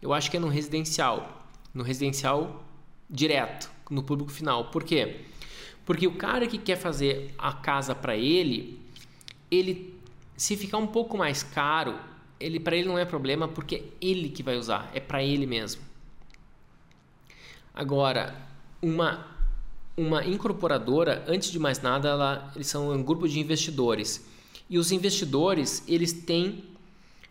Eu 0.00 0.12
acho 0.12 0.30
que 0.30 0.36
é 0.36 0.40
no 0.40 0.48
residencial, 0.48 1.46
no 1.72 1.82
residencial 1.82 2.64
direto, 3.08 3.70
no 3.90 4.02
público 4.02 4.30
final. 4.30 4.66
Por 4.66 4.84
quê? 4.84 5.22
Porque 5.84 6.06
o 6.06 6.14
cara 6.16 6.46
que 6.46 6.58
quer 6.58 6.76
fazer 6.76 7.34
a 7.38 7.52
casa 7.52 7.94
para 7.94 8.16
ele, 8.16 8.80
ele 9.50 9.94
se 10.36 10.56
ficar 10.56 10.78
um 10.78 10.86
pouco 10.86 11.16
mais 11.16 11.42
caro, 11.42 11.98
ele 12.38 12.60
para 12.60 12.76
ele 12.76 12.88
não 12.88 12.98
é 12.98 13.04
problema 13.04 13.48
porque 13.48 13.76
é 13.76 13.84
ele 14.00 14.28
que 14.28 14.42
vai 14.42 14.56
usar, 14.56 14.90
é 14.92 15.00
para 15.00 15.22
ele 15.22 15.46
mesmo. 15.46 15.82
Agora, 17.74 18.34
uma 18.82 19.36
uma 19.96 20.24
incorporadora, 20.26 21.24
antes 21.26 21.50
de 21.50 21.58
mais 21.58 21.80
nada, 21.80 22.10
ela, 22.10 22.52
eles 22.54 22.66
são 22.66 22.90
um 22.90 23.02
grupo 23.02 23.26
de 23.26 23.40
investidores. 23.40 24.26
E 24.68 24.78
os 24.78 24.92
investidores, 24.92 25.82
eles 25.88 26.12
têm 26.12 26.64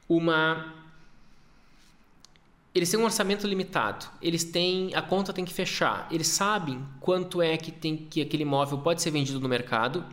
uma 0.10 0.74
eles 2.76 2.92
têm 2.92 3.00
um 3.00 3.06
orçamento 3.06 3.48
limitado. 3.48 4.06
Eles 4.22 4.44
têm 4.44 4.94
a 4.94 5.02
conta 5.02 5.32
tem 5.32 5.46
que 5.46 5.54
fechar. 5.54 6.10
Eles 6.12 6.28
sabem 6.28 6.86
quanto 7.00 7.42
é 7.42 7.56
que 7.56 7.72
tem 7.72 7.96
que 7.96 8.22
aquele 8.22 8.44
imóvel 8.44 8.80
pode 8.80 9.02
ser 9.02 9.12
vendido 9.12 9.40
no 9.40 9.48
mercado 9.48 10.04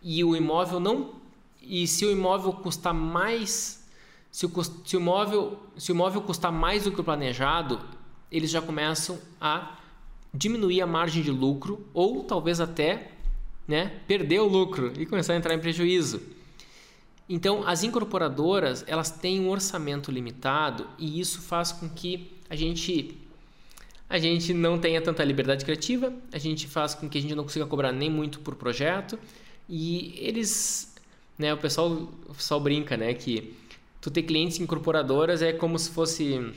e 0.00 0.22
o 0.22 0.36
imóvel 0.36 0.78
não 0.78 1.14
e 1.60 1.84
se 1.88 2.06
o 2.06 2.12
imóvel 2.12 2.52
custar 2.52 2.94
mais 2.94 3.84
se 4.30 4.46
o, 4.46 4.50
se 4.84 4.96
o 4.96 5.00
imóvel 5.00 5.58
se 5.76 5.90
o 5.90 5.94
imóvel 5.94 6.22
custar 6.22 6.52
mais 6.52 6.84
do 6.84 6.92
que 6.92 7.00
o 7.00 7.04
planejado, 7.04 7.80
eles 8.30 8.50
já 8.50 8.62
começam 8.62 9.18
a 9.40 9.78
diminuir 10.32 10.80
a 10.80 10.86
margem 10.86 11.24
de 11.24 11.30
lucro 11.32 11.84
ou 11.92 12.22
talvez 12.22 12.60
até 12.60 13.10
né, 13.66 14.00
perder 14.06 14.40
o 14.40 14.46
lucro 14.46 14.92
e 14.96 15.06
começar 15.06 15.32
a 15.32 15.36
entrar 15.36 15.54
em 15.54 15.58
prejuízo. 15.58 16.22
Então, 17.28 17.66
as 17.66 17.82
incorporadoras 17.82 18.84
elas 18.86 19.10
têm 19.10 19.40
um 19.40 19.48
orçamento 19.48 20.10
limitado 20.10 20.86
e 20.98 21.20
isso 21.20 21.40
faz 21.40 21.72
com 21.72 21.88
que 21.88 22.32
a 22.50 22.56
gente 22.56 23.18
a 24.08 24.18
gente 24.18 24.52
não 24.52 24.78
tenha 24.78 25.00
tanta 25.00 25.24
liberdade 25.24 25.64
criativa, 25.64 26.12
a 26.30 26.36
gente 26.36 26.66
faz 26.66 26.94
com 26.94 27.08
que 27.08 27.16
a 27.16 27.20
gente 27.20 27.34
não 27.34 27.44
consiga 27.44 27.64
cobrar 27.64 27.92
nem 27.92 28.10
muito 28.10 28.40
por 28.40 28.54
projeto 28.54 29.18
e 29.66 30.14
eles, 30.18 30.94
né, 31.38 31.54
o 31.54 31.56
pessoal, 31.56 32.10
pessoal 32.36 32.60
brinca, 32.60 32.94
né, 32.94 33.14
que 33.14 33.54
tu 34.02 34.10
ter 34.10 34.22
clientes 34.24 34.60
incorporadoras 34.60 35.40
é 35.40 35.50
como 35.50 35.78
se 35.78 35.90
fosse 35.90 36.52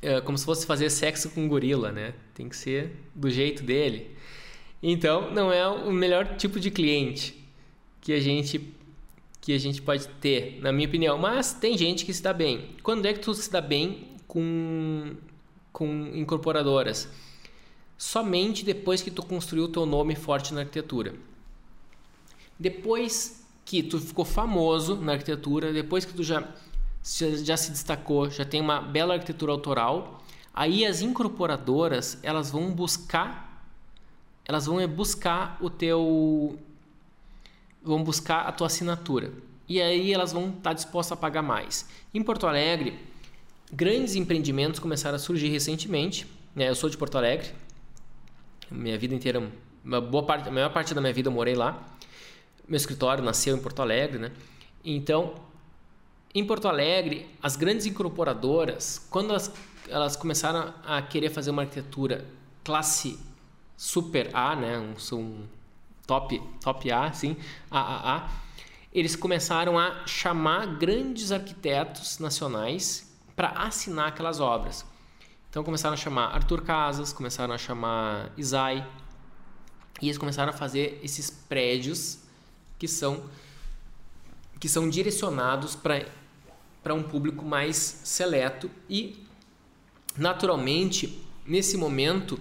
é 0.00 0.20
como 0.20 0.38
se 0.38 0.44
fosse 0.44 0.66
fazer 0.66 0.88
sexo 0.90 1.30
com 1.30 1.42
um 1.42 1.48
gorila, 1.48 1.90
né? 1.90 2.14
Tem 2.34 2.48
que 2.48 2.56
ser 2.56 2.96
do 3.14 3.30
jeito 3.30 3.62
dele. 3.62 4.10
Então, 4.82 5.32
não 5.32 5.52
é 5.52 5.66
o 5.66 5.92
melhor 5.92 6.36
tipo 6.36 6.60
de 6.60 6.70
cliente 6.70 7.34
que 8.00 8.12
a 8.12 8.20
gente 8.20 8.58
que 9.46 9.52
a 9.52 9.60
gente 9.60 9.80
pode 9.80 10.08
ter, 10.08 10.58
na 10.60 10.72
minha 10.72 10.88
opinião. 10.88 11.16
Mas 11.16 11.54
tem 11.54 11.78
gente 11.78 12.04
que 12.04 12.12
se 12.12 12.20
dá 12.20 12.32
bem. 12.32 12.70
Quando 12.82 13.06
é 13.06 13.12
que 13.12 13.20
tu 13.20 13.32
se 13.32 13.48
dá 13.48 13.60
bem 13.60 14.08
com 14.26 15.14
com 15.72 15.86
incorporadoras? 16.14 17.08
Somente 17.96 18.64
depois 18.64 19.02
que 19.02 19.10
tu 19.10 19.24
construiu 19.24 19.66
o 19.66 19.68
teu 19.68 19.86
nome 19.86 20.16
forte 20.16 20.52
na 20.52 20.62
arquitetura. 20.62 21.14
Depois 22.58 23.46
que 23.64 23.84
tu 23.84 24.00
ficou 24.00 24.24
famoso 24.24 24.96
na 24.96 25.12
arquitetura, 25.12 25.72
depois 25.72 26.04
que 26.04 26.12
tu 26.12 26.24
já 26.24 26.42
já 27.44 27.56
se 27.56 27.70
destacou, 27.70 28.28
já 28.28 28.44
tem 28.44 28.60
uma 28.60 28.80
bela 28.80 29.14
arquitetura 29.14 29.52
autoral. 29.52 30.24
Aí 30.52 30.84
as 30.84 31.02
incorporadoras, 31.02 32.18
elas 32.20 32.50
vão 32.50 32.72
buscar 32.72 33.46
elas 34.44 34.66
vão 34.66 34.86
buscar 34.88 35.56
o 35.60 35.70
teu 35.70 36.58
vão 37.86 38.02
buscar 38.02 38.42
a 38.42 38.52
tua 38.52 38.66
assinatura. 38.66 39.32
E 39.68 39.80
aí 39.80 40.12
elas 40.12 40.32
vão 40.32 40.50
estar 40.50 40.72
dispostas 40.72 41.16
a 41.16 41.20
pagar 41.20 41.42
mais. 41.42 41.88
Em 42.12 42.22
Porto 42.22 42.46
Alegre, 42.46 42.98
grandes 43.72 44.16
empreendimentos 44.16 44.80
começaram 44.80 45.16
a 45.16 45.18
surgir 45.18 45.48
recentemente. 45.48 46.26
Né? 46.54 46.68
Eu 46.68 46.74
sou 46.74 46.90
de 46.90 46.96
Porto 46.96 47.16
Alegre. 47.16 47.50
Minha 48.70 48.98
vida 48.98 49.14
inteira, 49.14 49.42
uma 49.84 50.00
boa 50.00 50.24
parte, 50.24 50.48
a 50.48 50.52
maior 50.52 50.72
parte 50.72 50.92
da 50.92 51.00
minha 51.00 51.12
vida 51.12 51.28
eu 51.28 51.32
morei 51.32 51.54
lá. 51.54 51.80
Meu 52.66 52.76
escritório 52.76 53.22
nasceu 53.22 53.56
em 53.56 53.60
Porto 53.60 53.80
Alegre, 53.80 54.18
né? 54.18 54.32
Então, 54.84 55.34
em 56.34 56.44
Porto 56.44 56.66
Alegre, 56.66 57.26
as 57.40 57.54
grandes 57.54 57.86
incorporadoras, 57.86 59.06
quando 59.08 59.30
elas, 59.30 59.52
elas 59.88 60.16
começaram 60.16 60.74
a 60.84 61.00
querer 61.00 61.30
fazer 61.30 61.50
uma 61.50 61.62
arquitetura 61.62 62.26
classe 62.64 63.18
super 63.76 64.30
A, 64.32 64.56
né, 64.56 64.78
um, 64.78 65.16
um 65.16 65.44
top, 66.06 66.40
top 66.60 66.90
A, 66.90 67.12
sim, 67.12 67.36
AAA, 67.70 68.28
eles 68.92 69.16
começaram 69.16 69.78
a 69.78 70.06
chamar 70.06 70.66
grandes 70.78 71.32
arquitetos 71.32 72.18
nacionais 72.18 73.14
para 73.34 73.48
assinar 73.50 74.08
aquelas 74.08 74.40
obras. 74.40 74.86
Então 75.50 75.62
começaram 75.62 75.94
a 75.94 75.96
chamar 75.96 76.34
Arthur 76.34 76.62
Casas, 76.62 77.12
começaram 77.12 77.52
a 77.52 77.58
chamar 77.58 78.32
Isai, 78.36 78.86
e 80.00 80.06
eles 80.06 80.18
começaram 80.18 80.50
a 80.50 80.52
fazer 80.52 81.00
esses 81.02 81.30
prédios 81.30 82.18
que 82.78 82.86
são 82.86 83.24
que 84.58 84.68
são 84.68 84.88
direcionados 84.88 85.74
para 85.74 86.06
para 86.82 86.94
um 86.94 87.02
público 87.02 87.44
mais 87.44 87.76
seleto 87.76 88.70
e 88.88 89.26
naturalmente 90.16 91.20
nesse 91.44 91.76
momento 91.76 92.38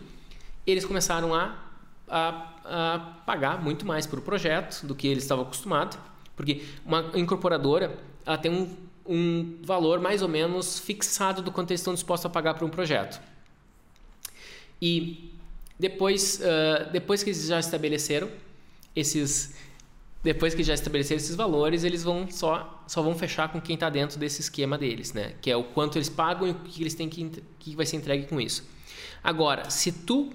eles 0.68 0.86
começaram 0.86 1.34
a, 1.34 1.65
a, 2.08 2.54
a 2.64 3.00
pagar 3.26 3.62
muito 3.62 3.86
mais 3.86 4.06
por 4.06 4.22
projeto 4.22 4.86
do 4.86 4.96
que 4.96 5.08
eles 5.08 5.24
estavam 5.24 5.44
acostumados 5.44 5.98
porque 6.36 6.64
uma 6.86 7.12
incorporadora 7.16 7.98
ela 8.26 8.38
tem 8.38 8.52
um, 8.52 8.76
um 9.06 9.60
valor 9.64 10.00
mais 10.00 10.22
ou 10.22 10.28
menos 10.28 10.80
fixado 10.80 11.42
do 11.42 11.52
quanto 11.52 11.72
eles 11.72 11.82
estão 11.82 11.94
dispostos 11.94 12.26
a 12.26 12.30
pagar 12.30 12.54
por 12.56 12.66
um 12.66 12.70
projeto 12.70 13.22
e 14.82 15.34
depois 15.80 16.40
uh, 16.40 16.92
depois 16.92 17.24
que 17.24 17.30
eles 17.30 17.46
já 17.48 17.60
estabeleceram 17.60 18.30
esses 18.96 19.56
depois 20.26 20.56
que 20.56 20.64
já 20.64 20.74
estabeleceram 20.74 21.18
esses 21.18 21.36
valores, 21.36 21.84
eles 21.84 22.02
vão 22.02 22.28
só, 22.32 22.84
só 22.88 23.04
vão 23.04 23.14
fechar 23.14 23.52
com 23.52 23.62
quem 23.62 23.76
está 23.76 23.92
dentro 23.92 24.18
desse 24.18 24.42
esquema 24.42 24.76
deles, 24.76 25.14
né? 25.14 25.36
Que 25.40 25.52
é 25.52 25.56
o 25.56 25.64
quanto 25.64 26.00
eles 26.00 26.10
pagam 26.10 26.48
e 26.48 26.52
o 26.52 26.56
que 26.56 26.82
eles 26.82 26.96
têm 26.96 27.08
que, 27.08 27.44
que 27.60 27.76
vai 27.76 27.86
ser 27.86 27.98
entregue 27.98 28.26
com 28.26 28.42
isso. 28.42 28.68
Agora, 29.24 29.70
se 29.70 29.92
tu 29.92 30.34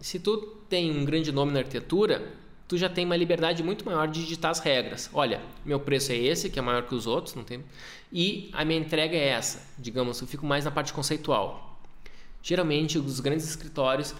se 0.00 0.18
tu 0.18 0.36
tem 0.68 0.90
um 0.90 1.04
grande 1.04 1.32
nome 1.32 1.52
na 1.52 1.60
arquitetura, 1.60 2.32
tu 2.66 2.76
já 2.76 2.88
tem 2.88 3.04
uma 3.04 3.16
liberdade 3.16 3.62
muito 3.62 3.84
maior 3.84 4.06
de 4.06 4.20
digitar 4.20 4.50
as 4.50 4.60
regras. 4.60 5.10
Olha, 5.12 5.40
meu 5.64 5.80
preço 5.80 6.12
é 6.12 6.16
esse, 6.16 6.50
que 6.50 6.58
é 6.58 6.62
maior 6.62 6.82
que 6.86 6.94
os 6.94 7.06
outros, 7.06 7.34
não 7.34 7.44
tem. 7.44 7.64
E 8.12 8.50
a 8.52 8.64
minha 8.64 8.78
entrega 8.78 9.16
é 9.16 9.28
essa. 9.28 9.66
Digamos, 9.78 10.20
eu 10.20 10.26
fico 10.26 10.46
mais 10.46 10.64
na 10.64 10.70
parte 10.70 10.92
conceitual. 10.92 11.80
Geralmente, 12.42 12.98
os 12.98 13.20
grandes 13.20 13.48
escritórios 13.48 14.14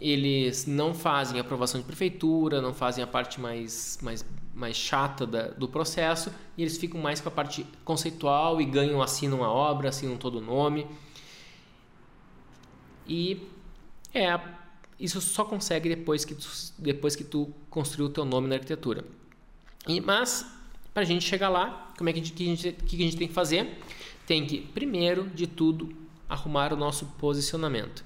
eles 0.00 0.66
não 0.66 0.92
fazem 0.92 1.38
aprovação 1.38 1.80
de 1.80 1.86
prefeitura, 1.86 2.60
não 2.60 2.74
fazem 2.74 3.02
a 3.02 3.06
parte 3.06 3.40
mais, 3.40 3.98
mais, 4.02 4.24
mais 4.54 4.76
chata 4.76 5.26
da, 5.26 5.48
do 5.48 5.68
processo 5.68 6.32
e 6.58 6.62
eles 6.62 6.76
ficam 6.76 7.00
mais 7.00 7.20
com 7.20 7.28
a 7.28 7.32
parte 7.32 7.64
conceitual 7.84 8.60
e 8.60 8.64
ganham, 8.64 9.00
assinam 9.00 9.44
a 9.44 9.50
obra, 9.50 9.88
assinam 9.88 10.16
todo 10.16 10.38
o 10.38 10.40
nome. 10.40 10.86
E 13.06 13.48
é, 14.12 14.38
isso 14.98 15.20
só 15.20 15.44
consegue 15.44 15.88
depois 15.88 16.24
que 16.24 16.34
tu, 16.34 16.48
depois 16.78 17.16
que 17.16 17.24
tu 17.24 17.52
construiu 17.68 18.06
o 18.06 18.10
teu 18.10 18.24
nome 18.24 18.48
na 18.48 18.54
arquitetura. 18.54 19.04
E, 19.86 20.00
mas, 20.00 20.46
para 20.92 21.02
a 21.02 21.06
gente 21.06 21.24
chegar 21.24 21.48
lá, 21.48 21.92
como 21.96 22.08
é 22.08 22.12
que, 22.12 22.20
que, 22.20 22.42
a 22.44 22.46
gente, 22.46 22.72
que 22.72 22.96
a 22.96 22.98
gente 22.98 23.16
tem 23.16 23.28
que 23.28 23.34
fazer? 23.34 23.78
Tem 24.26 24.46
que, 24.46 24.60
primeiro 24.60 25.26
de 25.28 25.46
tudo, 25.46 25.94
arrumar 26.28 26.72
o 26.72 26.76
nosso 26.76 27.06
posicionamento. 27.18 28.04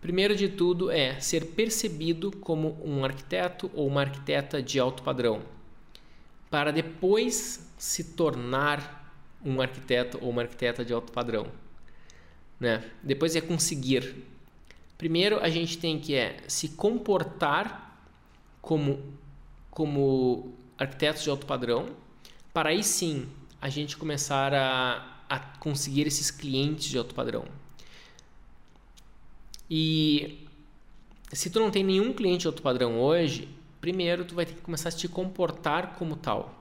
Primeiro 0.00 0.36
de 0.36 0.50
tudo 0.50 0.90
é 0.90 1.18
ser 1.18 1.46
percebido 1.52 2.30
como 2.30 2.78
um 2.84 3.04
arquiteto 3.04 3.70
ou 3.72 3.86
uma 3.86 4.02
arquiteta 4.02 4.62
de 4.62 4.78
alto 4.78 5.02
padrão, 5.02 5.40
para 6.50 6.70
depois 6.70 7.72
se 7.78 8.04
tornar 8.12 9.02
um 9.42 9.60
arquiteto 9.60 10.18
ou 10.20 10.28
uma 10.28 10.42
arquiteta 10.42 10.84
de 10.84 10.92
alto 10.92 11.10
padrão. 11.10 11.46
Né? 12.60 12.84
Depois 13.02 13.34
é 13.34 13.40
conseguir. 13.40 14.24
Primeiro 14.96 15.38
a 15.40 15.48
gente 15.48 15.78
tem 15.78 15.98
que 15.98 16.14
é 16.14 16.42
se 16.48 16.70
comportar 16.70 17.98
como 18.60 19.02
como 19.70 20.54
arquitetos 20.78 21.24
de 21.24 21.30
alto 21.30 21.46
padrão, 21.46 21.88
para 22.52 22.68
aí 22.68 22.84
sim 22.84 23.28
a 23.60 23.68
gente 23.68 23.96
começar 23.96 24.54
a, 24.54 25.24
a 25.28 25.40
conseguir 25.58 26.06
esses 26.06 26.30
clientes 26.30 26.84
de 26.84 26.96
alto 26.96 27.14
padrão. 27.14 27.44
E 29.68 30.46
se 31.32 31.50
tu 31.50 31.58
não 31.58 31.70
tem 31.70 31.82
nenhum 31.82 32.12
cliente 32.12 32.42
de 32.42 32.46
outro 32.46 32.62
padrão 32.62 33.00
hoje, 33.00 33.48
primeiro 33.80 34.24
tu 34.24 34.34
vai 34.34 34.46
ter 34.46 34.54
que 34.54 34.60
começar 34.60 34.90
a 34.90 34.92
te 34.92 35.08
comportar 35.08 35.94
como 35.96 36.16
tal. 36.16 36.54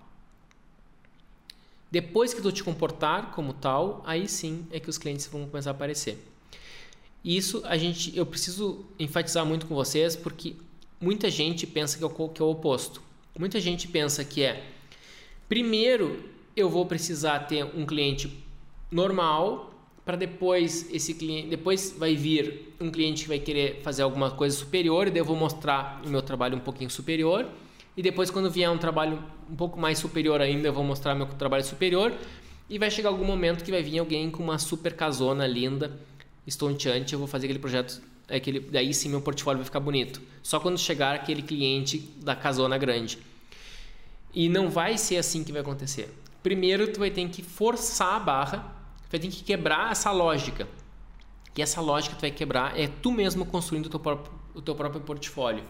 Depois 1.91 2.33
que 2.33 2.41
tu 2.41 2.51
te 2.51 2.63
comportar 2.63 3.31
como 3.31 3.53
tal, 3.53 4.01
aí 4.05 4.27
sim 4.27 4.65
é 4.71 4.79
que 4.79 4.89
os 4.89 4.97
clientes 4.97 5.27
vão 5.27 5.47
começar 5.47 5.69
a 5.69 5.73
aparecer. 5.73 6.17
E 7.23 7.37
isso 7.37 7.61
a 7.65 7.77
gente, 7.77 8.15
eu 8.17 8.25
preciso 8.25 8.85
enfatizar 8.99 9.45
muito 9.45 9.65
com 9.65 9.75
vocês 9.75 10.15
porque 10.15 10.55
muita 10.99 11.29
gente 11.29 11.65
pensa 11.65 11.97
que 11.97 12.03
é 12.03 12.07
o, 12.07 12.29
que 12.29 12.41
é 12.41 12.45
o 12.45 12.49
oposto. 12.49 13.01
Muita 13.37 13.59
gente 13.59 13.87
pensa 13.87 14.23
que 14.23 14.43
é 14.43 14.63
primeiro 15.47 16.23
eu 16.55 16.69
vou 16.69 16.85
precisar 16.85 17.39
ter 17.39 17.63
um 17.63 17.85
cliente 17.85 18.43
normal 18.91 19.71
para 20.05 20.17
depois 20.17 20.93
esse 20.93 21.13
cliente, 21.13 21.47
depois 21.47 21.95
vai 21.97 22.13
vir 22.15 22.73
um 22.79 22.91
cliente 22.91 23.23
que 23.23 23.29
vai 23.29 23.39
querer 23.39 23.79
fazer 23.81 24.01
alguma 24.01 24.31
coisa 24.31 24.55
superior 24.55 25.07
e 25.07 25.11
daí 25.11 25.19
eu 25.19 25.25
vou 25.25 25.35
mostrar 25.35 26.01
o 26.05 26.09
meu 26.09 26.21
trabalho 26.21 26.57
um 26.57 26.59
pouquinho 26.59 26.89
superior. 26.89 27.47
E 27.95 28.01
depois 28.01 28.29
quando 28.29 28.51
vier 28.51 28.69
um 28.69 28.77
trabalho 28.77 29.23
um 29.49 29.55
pouco 29.55 29.79
mais 29.79 29.97
superior 29.97 30.41
ainda 30.41 30.67
eu 30.67 30.73
vou 30.73 30.83
mostrar 30.83 31.15
meu 31.15 31.27
trabalho 31.27 31.63
superior. 31.63 32.13
E 32.69 32.77
vai 32.77 32.89
chegar 32.89 33.09
algum 33.09 33.25
momento 33.25 33.63
que 33.63 33.71
vai 33.71 33.83
vir 33.83 33.99
alguém 33.99 34.29
com 34.29 34.43
uma 34.43 34.57
super 34.57 34.93
casona 34.93 35.45
linda, 35.45 35.99
estonteante, 36.45 37.13
eu 37.13 37.19
vou 37.19 37.27
fazer 37.27 37.45
aquele 37.45 37.59
projeto 37.59 38.01
aquele, 38.29 38.59
daí 38.59 38.93
sim 38.93 39.09
meu 39.09 39.21
portfólio 39.21 39.59
vai 39.59 39.65
ficar 39.65 39.79
bonito. 39.79 40.21
Só 40.41 40.59
quando 40.59 40.77
chegar 40.77 41.15
aquele 41.15 41.41
cliente 41.41 41.99
da 42.21 42.35
casona 42.35 42.77
grande. 42.77 43.17
E 44.33 44.49
não 44.49 44.69
vai 44.69 44.97
ser 44.97 45.17
assim 45.17 45.43
que 45.43 45.51
vai 45.51 45.61
acontecer. 45.61 46.13
Primeiro 46.41 46.91
tu 46.91 46.99
vai 46.99 47.11
ter 47.11 47.27
que 47.29 47.41
forçar 47.41 48.15
a 48.15 48.19
barra 48.19 48.83
vai 49.13 49.19
ter 49.19 49.27
que 49.27 49.43
quebrar 49.43 49.91
essa 49.91 50.11
lógica. 50.11 50.67
E 51.55 51.61
essa 51.61 51.79
lógica 51.79 52.15
que 52.15 52.19
tu 52.19 52.21
vai 52.21 52.31
quebrar 52.31 52.79
é 52.79 52.87
tu 52.87 53.11
mesmo 53.11 53.45
construindo 53.45 53.85
o 53.85 53.89
teu 53.89 53.99
próprio, 53.99 54.33
o 54.55 54.61
teu 54.61 54.73
próprio 54.73 55.01
portfólio. 55.01 55.63